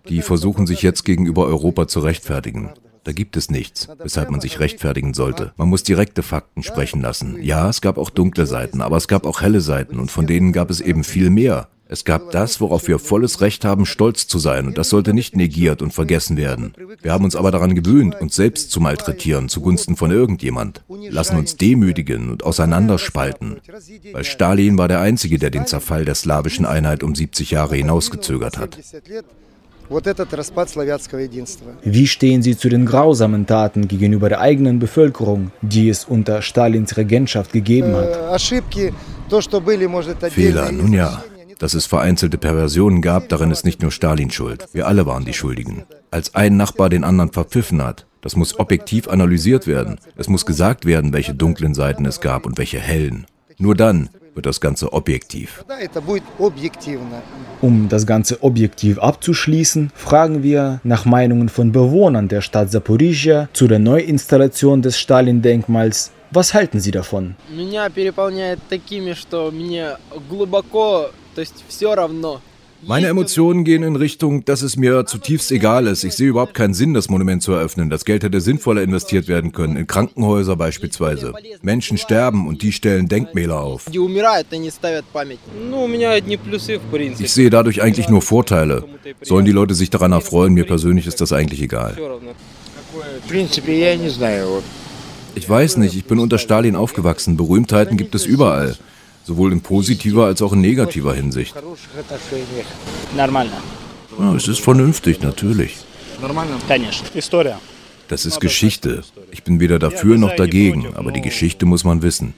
Die 0.07 0.21
versuchen 0.21 0.65
sich 0.65 0.81
jetzt 0.81 1.03
gegenüber 1.03 1.45
Europa 1.45 1.87
zu 1.87 1.99
rechtfertigen. 1.99 2.69
Da 3.03 3.11
gibt 3.11 3.37
es 3.37 3.49
nichts, 3.49 3.87
weshalb 3.97 4.29
man 4.29 4.39
sich 4.39 4.59
rechtfertigen 4.59 5.13
sollte. 5.13 5.51
Man 5.57 5.69
muss 5.69 5.83
direkte 5.83 6.21
Fakten 6.21 6.63
sprechen 6.63 7.01
lassen. 7.01 7.41
Ja, 7.41 7.69
es 7.69 7.81
gab 7.81 7.97
auch 7.97 8.09
dunkle 8.09 8.45
Seiten, 8.45 8.81
aber 8.81 8.97
es 8.97 9.07
gab 9.07 9.25
auch 9.25 9.41
helle 9.41 9.61
Seiten 9.61 9.99
und 9.99 10.11
von 10.11 10.27
denen 10.27 10.53
gab 10.53 10.69
es 10.69 10.79
eben 10.79 11.03
viel 11.03 11.29
mehr. 11.29 11.67
Es 11.91 12.05
gab 12.05 12.29
das, 12.29 12.61
worauf 12.61 12.87
wir 12.87 12.99
volles 12.99 13.41
Recht 13.41 13.65
haben, 13.65 13.87
stolz 13.87 14.27
zu 14.27 14.37
sein, 14.37 14.67
und 14.67 14.77
das 14.77 14.89
sollte 14.89 15.11
nicht 15.11 15.35
negiert 15.35 15.81
und 15.81 15.91
vergessen 15.91 16.37
werden. 16.37 16.73
Wir 17.01 17.11
haben 17.11 17.23
uns 17.25 17.35
aber 17.35 17.49
daran 17.49 17.73
gewöhnt, 17.73 18.21
uns 18.21 18.35
selbst 18.35 18.69
zu 18.69 18.79
malträtieren 18.79 19.49
zugunsten 19.49 19.95
von 19.95 20.11
irgendjemand, 20.11 20.83
lassen 21.09 21.37
uns 21.37 21.57
demütigen 21.57 22.29
und 22.29 22.43
auseinanderspalten. 22.43 23.59
Weil 24.11 24.23
Stalin 24.23 24.77
war 24.77 24.87
der 24.87 25.01
Einzige, 25.01 25.39
der 25.39 25.49
den 25.49 25.65
Zerfall 25.65 26.05
der 26.05 26.13
slawischen 26.13 26.67
Einheit 26.67 27.01
um 27.01 27.15
70 27.15 27.49
Jahre 27.49 27.75
hinausgezögert 27.75 28.59
hat. 28.59 28.77
Wie 31.83 32.07
stehen 32.07 32.43
Sie 32.43 32.55
zu 32.55 32.69
den 32.69 32.85
grausamen 32.85 33.47
Taten 33.47 33.87
gegenüber 33.87 34.29
der 34.29 34.41
eigenen 34.41 34.77
Bevölkerung, 34.77 35.51
die 35.63 35.89
es 35.89 36.05
unter 36.05 36.43
Stalins 36.43 36.95
Regentschaft 36.97 37.51
gegeben 37.51 37.95
hat? 37.95 38.15
Fehler, 40.29 40.71
nun 40.71 40.93
ja. 40.93 41.23
Dass 41.59 41.73
es 41.73 41.85
vereinzelte 41.85 42.37
Perversionen 42.37 43.01
gab, 43.01 43.27
darin 43.27 43.51
ist 43.51 43.65
nicht 43.65 43.81
nur 43.81 43.91
Stalin 43.91 44.31
schuld. 44.31 44.67
Wir 44.71 44.87
alle 44.87 45.05
waren 45.05 45.25
die 45.25 45.33
Schuldigen. 45.33 45.83
Als 46.09 46.33
ein 46.33 46.55
Nachbar 46.55 46.89
den 46.89 47.03
anderen 47.03 47.33
verpfiffen 47.33 47.83
hat, 47.83 48.05
das 48.21 48.37
muss 48.37 48.57
objektiv 48.59 49.09
analysiert 49.09 49.67
werden. 49.67 49.99
Es 50.15 50.29
muss 50.29 50.45
gesagt 50.45 50.85
werden, 50.85 51.11
welche 51.11 51.33
dunklen 51.33 51.73
Seiten 51.73 52.05
es 52.05 52.21
gab 52.21 52.45
und 52.45 52.57
welche 52.57 52.79
hellen. 52.79 53.25
Nur 53.57 53.75
dann 53.75 54.09
wird 54.35 54.45
das 54.45 54.61
Ganze 54.61 54.93
objektiv. 54.93 55.65
Um 57.59 57.89
das 57.89 58.07
Ganze 58.07 58.41
objektiv 58.41 58.97
abzuschließen, 58.97 59.91
fragen 59.93 60.43
wir 60.43 60.79
nach 60.85 61.03
Meinungen 61.03 61.49
von 61.49 61.73
Bewohnern 61.73 62.29
der 62.29 62.39
Stadt 62.39 62.71
Saporizhia 62.71 63.49
zu 63.51 63.67
der 63.67 63.79
Neuinstallation 63.79 64.81
des 64.81 64.97
Stalin-Denkmals 64.97 66.11
Was 66.31 66.53
halten 66.53 66.79
Sie 66.79 66.91
davon? 66.91 67.35
Meine 72.81 73.07
Emotionen 73.07 73.65
gehen 73.65 73.83
in 73.83 73.97
Richtung, 73.97 74.45
dass 74.45 74.61
es 74.61 74.77
mir 74.77 75.05
zutiefst 75.05 75.51
egal 75.51 75.85
ist. 75.85 76.05
Ich 76.05 76.13
sehe 76.13 76.29
überhaupt 76.29 76.53
keinen 76.53 76.73
Sinn, 76.73 76.93
das 76.93 77.09
Monument 77.09 77.43
zu 77.43 77.51
eröffnen. 77.51 77.89
Das 77.89 78.05
Geld 78.05 78.23
hätte 78.23 78.39
sinnvoller 78.39 78.81
investiert 78.81 79.27
werden 79.27 79.51
können, 79.51 79.75
in 79.75 79.85
Krankenhäuser 79.85 80.55
beispielsweise. 80.55 81.33
Menschen 81.61 81.97
sterben 81.97 82.47
und 82.47 82.61
die 82.61 82.71
stellen 82.71 83.09
Denkmäler 83.09 83.59
auf. 83.59 83.87
Ich 87.19 87.33
sehe 87.33 87.49
dadurch 87.49 87.81
eigentlich 87.81 88.07
nur 88.07 88.21
Vorteile. 88.21 88.85
Sollen 89.23 89.45
die 89.45 89.51
Leute 89.51 89.75
sich 89.75 89.89
daran 89.89 90.13
erfreuen? 90.13 90.53
Mir 90.53 90.65
persönlich 90.65 91.05
ist 91.05 91.19
das 91.19 91.33
eigentlich 91.33 91.61
egal. 91.61 91.97
Ich 95.35 95.49
weiß 95.49 95.77
nicht, 95.77 95.95
ich 95.95 96.05
bin 96.05 96.19
unter 96.19 96.37
Stalin 96.37 96.77
aufgewachsen. 96.77 97.35
Berühmtheiten 97.35 97.97
gibt 97.97 98.15
es 98.15 98.25
überall 98.25 98.77
sowohl 99.29 99.51
in 99.53 99.61
positiver 99.61 100.25
als 100.25 100.41
auch 100.41 100.53
in 100.53 100.61
negativer 100.61 101.13
Hinsicht. 101.13 101.53
Ja, 104.19 104.35
es 104.35 104.47
ist 104.47 104.59
vernünftig, 104.59 105.21
natürlich. 105.21 105.77
Das 108.07 108.25
ist 108.25 108.39
Geschichte. 108.39 109.03
Ich 109.31 109.43
bin 109.43 109.59
weder 109.59 109.77
dafür 109.77 110.17
noch 110.17 110.35
dagegen, 110.35 110.87
aber 110.95 111.11
die 111.11 111.21
Geschichte 111.21 111.67
muss 111.67 111.83
man 111.83 112.01
wissen. 112.01 112.33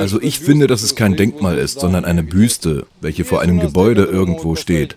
Also 0.00 0.20
ich 0.20 0.38
finde, 0.38 0.66
dass 0.66 0.82
es 0.82 0.94
kein 0.94 1.16
Denkmal 1.16 1.58
ist, 1.58 1.80
sondern 1.80 2.04
eine 2.04 2.22
Büste, 2.22 2.86
welche 3.00 3.24
vor 3.24 3.40
einem 3.40 3.60
Gebäude 3.60 4.04
irgendwo 4.04 4.56
steht. 4.56 4.96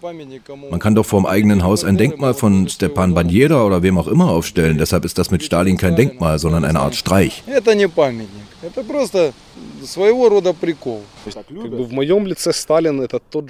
Man 0.70 0.80
kann 0.80 0.96
doch 0.96 1.06
vor 1.06 1.22
dem 1.22 1.26
eigenen 1.26 1.64
Haus 1.64 1.84
ein 1.84 1.98
Denkmal 1.98 2.34
von 2.34 2.68
Stepan 2.70 3.14
Bandera 3.14 3.66
oder 3.66 3.84
wem 3.84 3.98
auch 3.98 4.08
immer 4.08 4.30
aufstellen. 4.30 4.78
Deshalb 4.78 5.06
ist 5.06 5.18
das 5.18 5.32
mit 5.32 5.44
Stalin 5.44 5.78
kein 5.78 5.96
Denkmal, 5.96 6.40
sondern 6.40 6.66
eine 6.66 6.80
Art 6.80 6.96
Streich. 6.96 7.44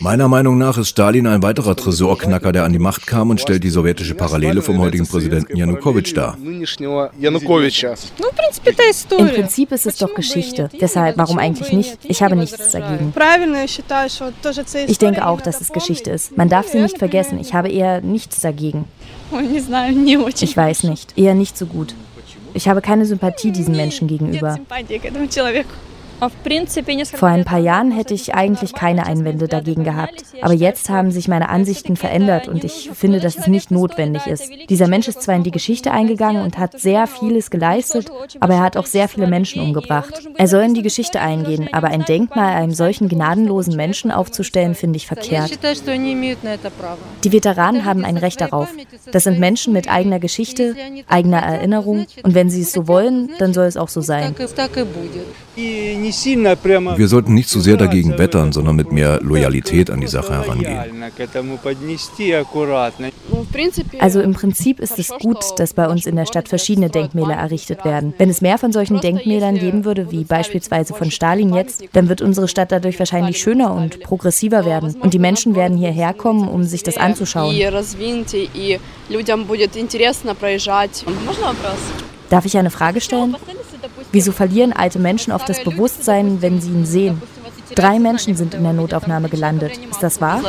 Meiner 0.01 0.27
Meinung 0.27 0.57
nach 0.57 0.77
ist 0.77 0.89
Stalin 0.89 1.27
ein 1.27 1.41
weiterer 1.41 1.75
Tresorknacker, 1.77 2.51
der 2.51 2.65
an 2.65 2.73
die 2.73 2.79
Macht 2.79 3.07
kam 3.07 3.29
und 3.29 3.39
stellt 3.39 3.63
die 3.63 3.69
sowjetische 3.69 4.15
Parallele 4.15 4.61
vom 4.61 4.79
heutigen 4.79 5.07
Präsidenten 5.07 5.55
Janukowitsch 5.55 6.13
dar. 6.13 6.37
Im 6.37 6.65
Prinzip 9.29 9.71
ist 9.71 9.85
es 9.85 9.97
doch 9.97 10.13
Geschichte. 10.13 10.69
Deshalb, 10.79 11.17
warum 11.17 11.39
eigentlich 11.39 11.71
nicht? 11.71 11.97
Ich 12.03 12.21
habe 12.21 12.35
nichts 12.35 12.71
dagegen. 12.71 13.13
Ich 14.87 14.97
denke 14.97 15.25
auch, 15.25 15.39
dass 15.39 15.61
es 15.61 15.71
Geschichte 15.71 16.11
ist. 16.11 16.35
Man 16.37 16.49
darf 16.49 16.67
sie 16.67 16.81
nicht 16.81 16.97
vergessen. 16.97 17.39
Ich 17.39 17.53
habe 17.53 17.69
eher 17.69 18.01
nichts 18.01 18.41
dagegen. 18.41 18.85
Ich 19.31 20.57
weiß 20.57 20.83
nicht. 20.83 21.17
Eher 21.17 21.33
nicht 21.33 21.57
so 21.57 21.65
gut. 21.65 21.95
Ich 22.57 22.67
habe 22.67 22.81
keine 22.81 23.05
Sympathie 23.05 23.51
diesen 23.51 23.75
Menschen 23.75 24.07
gegenüber. 24.07 24.57
Vor 26.19 27.27
ein 27.27 27.45
paar 27.45 27.59
Jahren 27.59 27.91
hätte 27.91 28.13
ich 28.15 28.33
eigentlich 28.33 28.73
keine 28.73 29.05
Einwände 29.05 29.47
dagegen 29.47 29.83
gehabt. 29.83 30.23
Aber 30.41 30.53
jetzt 30.53 30.89
haben 30.89 31.11
sich 31.11 31.27
meine 31.27 31.49
Ansichten 31.49 31.95
verändert 31.95 32.47
und 32.47 32.63
ich 32.63 32.89
finde, 32.93 33.19
dass 33.19 33.37
es 33.37 33.47
nicht 33.47 33.69
notwendig 33.69 34.25
ist. 34.25 34.49
Dieser 34.69 34.87
Mensch 34.87 35.07
ist 35.07 35.21
zwar 35.21 35.35
in 35.35 35.43
die 35.43 35.51
Geschichte 35.51 35.91
eingegangen 35.91 36.41
und 36.41 36.57
hat 36.57 36.79
sehr 36.79 37.05
vieles 37.05 37.51
geleistet, 37.51 38.09
aber 38.39 38.55
er 38.55 38.61
hat 38.61 38.77
auch 38.77 38.87
sehr 38.87 39.07
viele 39.07 39.27
Menschen 39.27 39.61
umgebracht. 39.61 40.27
Er 40.35 40.47
soll 40.47 40.63
in 40.63 40.73
die 40.73 40.81
Geschichte 40.81 41.21
eingehen, 41.21 41.69
aber 41.71 41.89
ein 41.89 42.03
Denkmal 42.05 42.55
einem 42.55 42.73
solchen 42.73 43.09
gnadenlosen 43.09 43.75
Menschen 43.75 44.11
aufzustellen, 44.11 44.73
finde 44.73 44.97
ich 44.97 45.05
verkehrt. 45.05 45.51
Die 47.23 47.31
Veteranen 47.31 47.85
haben 47.85 48.03
ein 48.03 48.17
Recht 48.17 48.41
darauf. 48.41 48.69
Das 49.11 49.23
sind 49.23 49.39
Menschen 49.39 49.71
mit 49.71 49.89
eigener 49.89 50.19
Geschichte, 50.19 50.75
eigener 51.07 51.39
Erinnerung 51.39 52.07
und 52.23 52.33
wenn 52.33 52.49
sie 52.49 52.61
es 52.61 52.71
so 52.71 52.87
wollen, 52.87 53.29
dann 53.37 53.53
soll 53.53 53.65
es 53.65 53.77
auch 53.77 53.89
so 53.89 54.01
sein. 54.01 54.35
Wir 55.57 57.07
sollten 57.07 57.33
nicht 57.33 57.49
so 57.49 57.59
sehr 57.59 57.77
dagegen 57.77 58.19
wettern, 58.19 58.51
sondern 58.51 58.75
mit 58.75 58.91
mehr 58.91 59.19
Loyalität 59.23 59.89
an 59.89 59.99
die 59.99 60.07
Sache 60.07 60.33
herangehen. 60.33 61.03
Also 63.99 64.21
im 64.21 64.33
Prinzip 64.33 64.79
ist 64.79 64.99
es 64.99 65.09
gut, 65.09 65.43
dass 65.57 65.73
bei 65.73 65.87
uns 65.87 66.05
in 66.05 66.15
der 66.15 66.27
Stadt 66.27 66.47
verschiedene 66.47 66.89
Denkmäler 66.89 67.33
errichtet 67.33 67.83
werden. 67.85 68.13
Wenn 68.19 68.29
es 68.29 68.41
mehr 68.41 68.59
von 68.59 68.71
solchen 68.71 69.01
Denkmälern 69.01 69.57
geben 69.57 69.83
würde, 69.83 70.11
wie 70.11 70.25
beispielsweise 70.25 70.93
von 70.93 71.09
Stalin 71.09 71.51
jetzt, 71.55 71.85
dann 71.93 72.07
wird 72.07 72.21
unsere 72.21 72.47
Stadt 72.47 72.71
dadurch 72.71 72.99
wahrscheinlich 72.99 73.39
schöner 73.39 73.73
und 73.73 74.01
progressiver 74.01 74.63
werden. 74.63 74.95
Und 74.99 75.15
die 75.15 75.19
Menschen 75.19 75.55
werden 75.55 75.77
hierher 75.77 76.13
kommen, 76.13 76.47
um 76.47 76.65
sich 76.65 76.83
das 76.83 76.97
anzuschauen. 76.97 77.55
Darf 82.29 82.45
ich 82.45 82.57
eine 82.57 82.69
Frage 82.69 83.01
stellen? 83.01 83.35
Wieso 84.17 84.31
verlieren 84.31 84.73
alte 84.73 84.97
Menschen 84.97 85.31
oft 85.31 85.47
das 85.47 85.63
Bewusstsein, 85.63 86.41
wenn 86.41 86.59
sie 86.59 86.71
ihn 86.71 86.87
sehen? 86.87 87.21
Drei 87.75 87.99
Menschen 87.99 88.35
sind 88.35 88.55
in 88.55 88.63
der 88.63 88.73
Notaufnahme 88.73 89.29
gelandet. 89.29 89.79
Ist 89.91 90.01
das 90.01 90.19
wahr? 90.19 90.41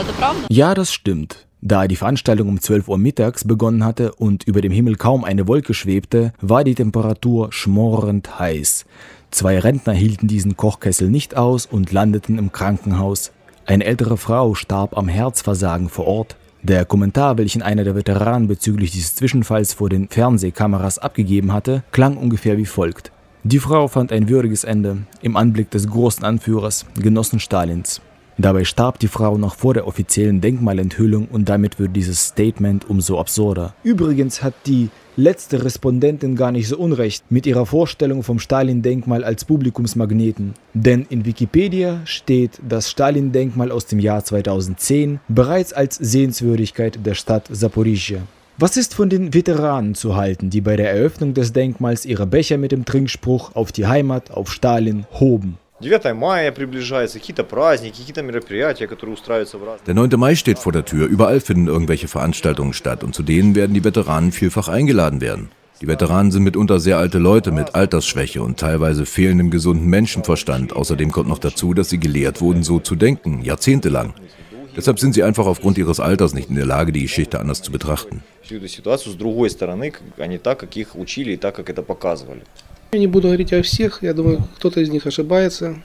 Ja, 0.48 0.72
das 0.72 0.90
stimmt. 0.90 1.46
Da 1.61 1.87
die 1.87 1.96
Veranstaltung 1.96 2.48
um 2.48 2.62
12 2.62 2.88
Uhr 2.88 2.96
mittags 2.96 3.46
begonnen 3.46 3.85
hatte 3.85 4.14
und 4.14 4.44
über 4.44 4.62
dem 4.62 4.72
Himmel 4.72 4.96
kaum 4.96 5.22
eine 5.22 5.46
Wolke 5.48 5.74
schwebte, 5.74 6.33
war 6.40 6.64
die 6.64 6.76
Temperatur 6.76 7.52
schmorend 7.52 8.38
heiß. 8.38 8.87
Zwei 9.31 9.59
Rentner 9.59 9.92
hielten 9.92 10.28
diesen 10.28 10.57
Kochkessel 10.57 11.11
nicht 11.11 11.37
aus 11.37 11.66
und 11.66 11.92
landeten 11.92 12.38
im 12.38 12.52
Krankenhaus. 12.52 13.33
Eine 13.66 13.85
ältere 13.85 14.16
Frau 14.16 14.54
starb 14.54 14.96
am 14.96 15.09
Herzversagen 15.09 15.90
vor 15.90 16.07
Ort. 16.07 16.37
Der 16.62 16.87
Kommentar, 16.87 17.37
welchen 17.37 17.61
einer 17.61 17.85
der 17.85 17.94
Veteranen 17.94 18.48
bezüglich 18.48 18.92
dieses 18.92 19.14
Zwischenfalls 19.14 19.74
vor 19.74 19.90
den 19.90 20.09
Fernsehkameras 20.09 20.98
abgegeben 20.98 21.52
hatte, 21.52 21.83
klang 21.92 22.16
ungefähr 22.16 22.57
wie 22.57 22.64
folgt. 22.64 23.12
Die 23.50 23.61
Frau 23.61 23.88
fand 23.88 24.12
ein 24.12 24.28
würdiges 24.28 24.64
Ende 24.64 24.98
im 25.22 25.34
Anblick 25.34 25.70
des 25.70 25.88
großen 25.88 26.22
Anführers, 26.22 26.84
Genossen 27.00 27.40
Stalins. 27.40 28.02
Dabei 28.37 28.64
starb 28.64 28.98
die 28.98 29.08
Frau 29.08 29.38
noch 29.38 29.54
vor 29.54 29.72
der 29.72 29.87
offiziellen 29.87 30.42
Denkmalenthüllung 30.42 31.28
und 31.32 31.48
damit 31.48 31.78
wird 31.78 31.96
dieses 31.96 32.26
Statement 32.26 32.90
umso 32.90 33.18
absurder. 33.18 33.72
Übrigens 33.82 34.42
hat 34.42 34.52
die 34.66 34.90
letzte 35.16 35.64
Respondentin 35.64 36.37
gar 36.37 36.52
nicht 36.52 36.68
so 36.68 36.76
unrecht 36.76 37.24
mit 37.30 37.46
ihrer 37.46 37.64
Vorstellung 37.64 38.22
vom 38.22 38.38
Stalin-Denkmal 38.38 39.24
als 39.24 39.46
Publikumsmagneten. 39.46 40.52
Denn 40.74 41.06
in 41.08 41.24
Wikipedia 41.24 42.02
steht 42.04 42.61
das 42.68 42.90
Stalin-Denkmal 42.90 43.72
aus 43.72 43.87
dem 43.87 43.98
Jahr 43.98 44.22
2010 44.22 45.20
bereits 45.28 45.72
als 45.72 45.96
Sehenswürdigkeit 45.96 46.98
der 47.02 47.14
Stadt 47.14 47.48
Saporizhia. 47.50 48.20
Was 48.61 48.77
ist 48.77 48.92
von 48.92 49.09
den 49.09 49.35
Veteranen 49.35 49.94
zu 49.94 50.16
halten, 50.16 50.51
die 50.51 50.61
bei 50.61 50.75
der 50.75 50.90
Eröffnung 50.90 51.33
des 51.33 51.53
Denkmals 51.53 52.05
ihre 52.05 52.27
Becher 52.27 52.59
mit 52.59 52.73
dem 52.73 52.85
Trinkspruch 52.85 53.55
auf 53.55 53.71
die 53.71 53.87
Heimat, 53.87 54.33
auf 54.33 54.51
Stalin 54.51 55.07
hoben? 55.12 55.59
Der 59.87 59.94
9. 59.94 60.11
Mai 60.16 60.35
steht 60.35 60.59
vor 60.59 60.73
der 60.73 60.85
Tür. 60.85 61.07
Überall 61.07 61.38
finden 61.38 61.68
irgendwelche 61.68 62.09
Veranstaltungen 62.09 62.73
statt 62.73 63.05
und 63.05 63.14
zu 63.14 63.23
denen 63.23 63.55
werden 63.55 63.75
die 63.75 63.85
Veteranen 63.85 64.33
vielfach 64.33 64.66
eingeladen 64.66 65.21
werden. 65.21 65.51
Die 65.81 65.87
Veteranen 65.87 66.33
sind 66.33 66.42
mitunter 66.42 66.81
sehr 66.81 66.99
alte 66.99 67.18
Leute 67.18 67.53
mit 67.53 67.77
Altersschwäche 67.77 68.42
und 68.42 68.59
teilweise 68.59 69.07
fehlendem 69.07 69.53
gesunden 69.53 69.87
Menschenverstand. 69.87 70.75
Außerdem 70.75 71.12
kommt 71.12 71.29
noch 71.29 71.38
dazu, 71.38 71.75
dass 71.75 71.90
sie 71.90 72.01
gelehrt 72.01 72.40
wurden, 72.40 72.64
so 72.64 72.81
zu 72.81 72.97
denken, 72.97 73.42
jahrzehntelang. 73.44 74.14
Deshalb 74.75 74.99
sind 74.99 75.13
sie 75.13 75.23
einfach 75.23 75.45
aufgrund 75.45 75.77
ihres 75.77 75.99
Alters 75.99 76.34
nicht 76.34 76.49
in 76.49 76.56
der 76.56 76.65
Lage, 76.65 76.91
die 76.91 77.01
Geschichte 77.01 77.39
anders 77.39 77.62
zu 77.62 77.71
betrachten. 77.71 78.23
Ich 82.91 82.99
не 82.99 83.08
буду 83.08 83.27
говорить 83.27 83.53
о 83.53 83.63
всех, 83.63 84.03
я 84.03 84.13
думаю, 84.13 84.47
кто-то 84.58 84.79
из 84.79 84.89
них 84.89 85.08
ошибается. 85.08 85.82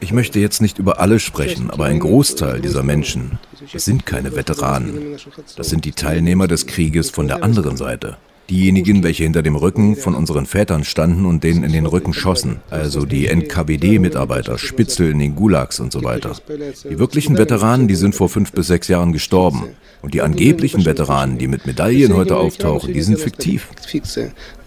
Ich 0.00 0.12
möchte 0.12 0.38
jetzt 0.38 0.62
nicht 0.62 0.78
über 0.78 1.00
alle 1.00 1.18
sprechen, 1.18 1.70
aber 1.70 1.86
ein 1.86 1.98
Großteil 1.98 2.60
dieser 2.60 2.84
Menschen, 2.84 3.40
das 3.72 3.84
sind 3.84 4.06
keine 4.06 4.36
Veteranen. 4.36 5.16
Das 5.56 5.68
sind 5.68 5.84
die 5.84 5.90
Teilnehmer 5.90 6.46
des 6.46 6.66
Krieges 6.66 7.10
von 7.10 7.26
der 7.26 7.42
anderen 7.42 7.76
Seite. 7.76 8.16
Diejenigen, 8.49 9.03
welche 9.03 9.23
hinter 9.23 9.43
dem 9.43 9.55
Rücken 9.55 9.95
von 9.95 10.15
unseren 10.15 10.45
Vätern 10.45 10.83
standen 10.83 11.25
und 11.25 11.43
denen 11.43 11.63
in 11.63 11.71
den 11.71 11.85
Rücken 11.85 12.13
schossen, 12.13 12.57
also 12.69 13.05
die 13.05 13.27
NKWD-Mitarbeiter, 13.27 14.57
Spitzel 14.57 15.11
in 15.11 15.19
den 15.19 15.35
Gulags 15.35 15.79
und 15.79 15.91
so 15.91 16.03
weiter. 16.03 16.35
Die 16.89 16.97
wirklichen 16.97 17.37
Veteranen, 17.37 17.87
die 17.87 17.95
sind 17.95 18.15
vor 18.15 18.27
fünf 18.27 18.51
bis 18.51 18.67
sechs 18.67 18.87
Jahren 18.87 19.13
gestorben. 19.13 19.65
Und 20.01 20.13
die 20.13 20.21
angeblichen 20.21 20.85
Veteranen, 20.85 21.37
die 21.37 21.47
mit 21.47 21.65
Medaillen 21.65 22.15
heute 22.15 22.37
auftauchen, 22.37 22.93
die 22.93 23.01
sind 23.01 23.19
fiktiv. 23.19 23.67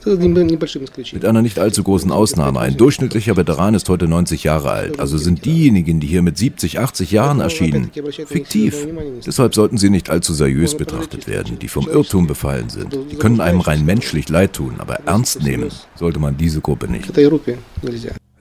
Mit 0.04 1.24
einer 1.24 1.42
nicht 1.42 1.58
allzu 1.58 1.82
großen 1.82 2.10
Ausnahme. 2.10 2.60
Ein 2.60 2.76
durchschnittlicher 2.76 3.36
Veteran 3.36 3.74
ist 3.74 3.88
heute 3.88 4.08
90 4.08 4.44
Jahre 4.44 4.70
alt. 4.70 5.00
Also 5.00 5.18
sind 5.18 5.44
diejenigen, 5.44 6.00
die 6.00 6.06
hier 6.06 6.22
mit 6.22 6.36
70, 6.38 6.78
80 6.78 7.10
Jahren 7.12 7.40
erschienen, 7.40 7.90
fiktiv. 8.26 8.86
Deshalb 9.24 9.54
sollten 9.54 9.78
sie 9.78 9.90
nicht 9.90 10.10
allzu 10.10 10.34
seriös 10.34 10.76
betrachtet 10.76 11.28
werden, 11.28 11.58
die 11.58 11.68
vom 11.68 11.88
Irrtum 11.88 12.26
befallen 12.26 12.68
sind. 12.68 12.96
Die 13.10 13.16
können 13.16 13.40
einem 13.40 13.60
rein 13.60 13.84
menschlich 13.84 14.28
leid 14.28 14.54
tun, 14.54 14.74
aber 14.78 14.94
ernst 15.06 15.42
nehmen 15.42 15.70
sollte 15.94 16.18
man 16.18 16.36
diese 16.36 16.60
Gruppe 16.60 16.88
nicht. 16.88 17.12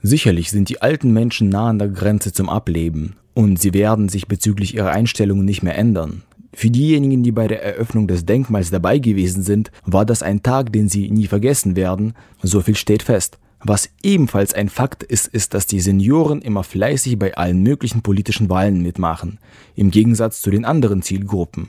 Sicherlich 0.02 0.50
sind 0.50 0.68
die 0.68 0.82
alten 0.82 1.12
Menschen 1.12 1.48
nah 1.48 1.68
an 1.68 1.78
der 1.78 1.88
Grenze 1.88 2.32
zum 2.32 2.48
Ableben 2.48 3.14
und 3.34 3.60
sie 3.60 3.72
werden 3.72 4.08
sich 4.08 4.26
bezüglich 4.26 4.74
ihrer 4.74 4.90
Einstellungen 4.90 5.44
nicht 5.44 5.62
mehr 5.62 5.76
ändern. 5.76 6.22
Für 6.54 6.70
diejenigen, 6.70 7.22
die 7.22 7.32
bei 7.32 7.48
der 7.48 7.62
Eröffnung 7.62 8.06
des 8.06 8.26
Denkmals 8.26 8.70
dabei 8.70 8.98
gewesen 8.98 9.42
sind, 9.42 9.70
war 9.84 10.04
das 10.04 10.22
ein 10.22 10.42
Tag, 10.42 10.72
den 10.72 10.88
sie 10.88 11.10
nie 11.10 11.26
vergessen 11.26 11.76
werden. 11.76 12.14
So 12.42 12.60
viel 12.60 12.76
steht 12.76 13.02
fest. 13.02 13.38
Was 13.64 13.90
ebenfalls 14.02 14.54
ein 14.54 14.68
Fakt 14.68 15.04
ist, 15.04 15.28
ist, 15.28 15.54
dass 15.54 15.66
die 15.66 15.80
Senioren 15.80 16.42
immer 16.42 16.64
fleißig 16.64 17.18
bei 17.18 17.34
allen 17.36 17.62
möglichen 17.62 18.02
politischen 18.02 18.50
Wahlen 18.50 18.82
mitmachen, 18.82 19.38
im 19.76 19.92
Gegensatz 19.92 20.42
zu 20.42 20.50
den 20.50 20.64
anderen 20.64 21.02
Zielgruppen. 21.02 21.68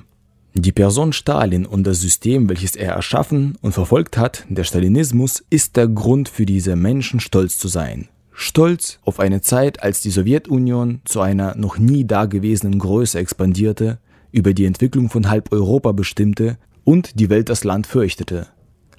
Die 0.55 0.71
Person 0.71 1.13
Stalin 1.13 1.65
und 1.65 1.85
das 1.85 2.01
System, 2.01 2.49
welches 2.49 2.75
er 2.75 2.93
erschaffen 2.93 3.57
und 3.61 3.73
verfolgt 3.73 4.17
hat, 4.17 4.45
der 4.49 4.63
Stalinismus, 4.63 5.43
ist 5.49 5.77
der 5.77 5.87
Grund 5.87 6.29
für 6.29 6.45
diese 6.45 6.75
Menschen 6.75 7.19
stolz 7.19 7.57
zu 7.57 7.67
sein. 7.67 8.07
Stolz 8.31 8.99
auf 9.03 9.19
eine 9.19 9.41
Zeit, 9.41 9.83
als 9.83 10.01
die 10.01 10.09
Sowjetunion 10.09 11.01
zu 11.05 11.21
einer 11.21 11.55
noch 11.55 11.77
nie 11.77 12.05
dagewesenen 12.05 12.79
Größe 12.79 13.19
expandierte, 13.19 13.99
über 14.33 14.53
die 14.53 14.65
Entwicklung 14.65 15.09
von 15.09 15.29
halb 15.29 15.53
Europa 15.53 15.93
bestimmte 15.93 16.57
und 16.83 17.19
die 17.19 17.29
Welt 17.29 17.47
das 17.49 17.63
Land 17.63 17.87
fürchtete. 17.87 18.47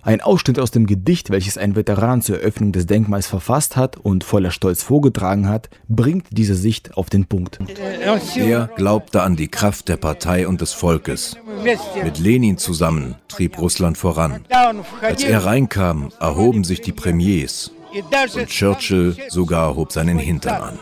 Ein 0.03 0.21
Ausschnitt 0.21 0.59
aus 0.59 0.71
dem 0.71 0.87
Gedicht, 0.87 1.31
welches 1.31 1.57
ein 1.57 1.77
Veteran 1.77 2.21
zur 2.21 2.37
Eröffnung 2.37 2.73
des 2.73 2.85
Denkmals 2.85 3.27
verfasst 3.27 3.75
hat 3.75 3.97
und 3.97 4.23
voller 4.23 4.51
Stolz 4.51 4.83
vorgetragen 4.83 5.49
hat, 5.49 5.71
bringt 5.89 6.27
diese 6.31 6.55
Sicht 6.55 6.95
auf 6.99 7.09
den 7.09 7.25
Punkt. 7.25 7.59
Er 8.37 8.69
glaubte 8.77 9.23
an 9.23 9.35
die 9.35 9.49
Kraft 9.49 9.89
der 9.89 9.97
Partei 9.97 10.47
und 10.47 10.61
des 10.61 10.75
Volkes. 10.75 11.39
Mit 12.03 12.19
Lenin 12.19 12.59
zusammen 12.59 13.15
trieb 13.29 13.59
Russland 13.59 13.97
voran. 13.97 14.45
Als 15.01 15.25
er 15.25 15.47
reinkam, 15.47 16.13
erhoben 16.21 16.65
sich 16.65 16.83
die 16.83 16.93
Premiers. 16.93 17.73
Und 18.35 18.49
Churchill 18.49 19.17
sogar 19.29 19.75
hob 19.75 19.91
seinen 19.91 20.19
Hintern 20.19 20.63
an. 20.63 20.79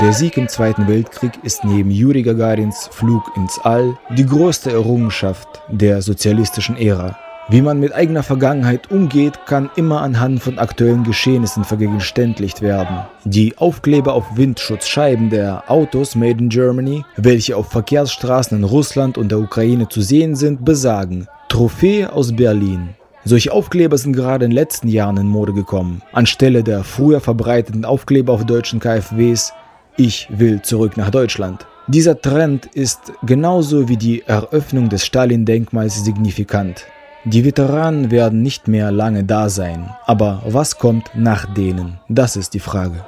Der 0.00 0.12
Sieg 0.12 0.36
im 0.36 0.46
Zweiten 0.48 0.86
Weltkrieg 0.88 1.32
ist 1.42 1.64
neben 1.64 1.90
Juri 1.90 2.22
Gagarins 2.22 2.90
Flug 2.92 3.22
ins 3.34 3.58
All 3.62 3.96
die 4.10 4.26
größte 4.26 4.70
Errungenschaft 4.70 5.48
der 5.70 6.02
sozialistischen 6.02 6.76
Ära. 6.76 7.16
Wie 7.48 7.62
man 7.62 7.80
mit 7.80 7.94
eigener 7.94 8.22
Vergangenheit 8.22 8.90
umgeht, 8.90 9.46
kann 9.46 9.70
immer 9.76 10.02
anhand 10.02 10.42
von 10.42 10.58
aktuellen 10.58 11.04
Geschehnissen 11.04 11.64
vergegenständlicht 11.64 12.60
werden. 12.60 13.06
Die 13.24 13.56
Aufkleber 13.56 14.12
auf 14.12 14.36
Windschutzscheiben 14.36 15.30
der 15.30 15.70
Autos 15.70 16.14
Made 16.14 16.38
in 16.38 16.50
Germany, 16.50 17.04
welche 17.16 17.56
auf 17.56 17.70
Verkehrsstraßen 17.70 18.58
in 18.58 18.64
Russland 18.64 19.16
und 19.16 19.30
der 19.30 19.38
Ukraine 19.38 19.88
zu 19.88 20.02
sehen 20.02 20.36
sind, 20.36 20.62
besagen 20.62 21.26
Trophäe 21.48 22.12
aus 22.12 22.36
Berlin. 22.36 22.96
Solche 23.28 23.52
Aufkleber 23.52 23.98
sind 23.98 24.14
gerade 24.14 24.44
in 24.44 24.52
den 24.52 24.54
letzten 24.54 24.86
Jahren 24.86 25.16
in 25.16 25.26
Mode 25.26 25.52
gekommen. 25.52 26.00
Anstelle 26.12 26.62
der 26.62 26.84
früher 26.84 27.20
verbreiteten 27.20 27.84
Aufkleber 27.84 28.32
auf 28.32 28.46
deutschen 28.46 28.78
KfWs 28.78 29.52
ich 29.98 30.28
will 30.30 30.60
zurück 30.60 30.96
nach 30.98 31.10
Deutschland. 31.10 31.66
Dieser 31.88 32.20
Trend 32.20 32.66
ist 32.66 33.12
genauso 33.22 33.88
wie 33.88 33.96
die 33.96 34.22
Eröffnung 34.22 34.90
des 34.90 35.06
Stalin-Denkmals 35.06 36.04
signifikant. 36.04 36.84
Die 37.24 37.44
Veteranen 37.44 38.10
werden 38.10 38.42
nicht 38.42 38.68
mehr 38.68 38.92
lange 38.92 39.24
da 39.24 39.48
sein, 39.48 39.90
aber 40.04 40.42
was 40.46 40.78
kommt 40.78 41.10
nach 41.14 41.52
denen? 41.54 41.98
Das 42.08 42.36
ist 42.36 42.52
die 42.54 42.60
Frage. 42.60 43.04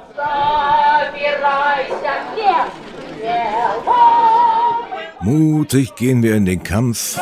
Mutig 5.21 5.95
gehen 5.95 6.23
wir 6.23 6.35
in 6.35 6.45
den 6.45 6.63
Kampf 6.63 7.19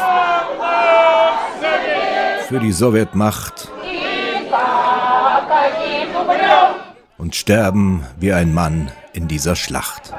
für 2.48 2.60
die 2.60 2.72
Sowjetmacht 2.72 3.70
und 7.18 7.36
sterben 7.36 8.06
wie 8.20 8.32
ein 8.32 8.54
Mann 8.54 8.90
in 9.12 9.28
dieser 9.28 9.58
Schlacht. 9.58 10.14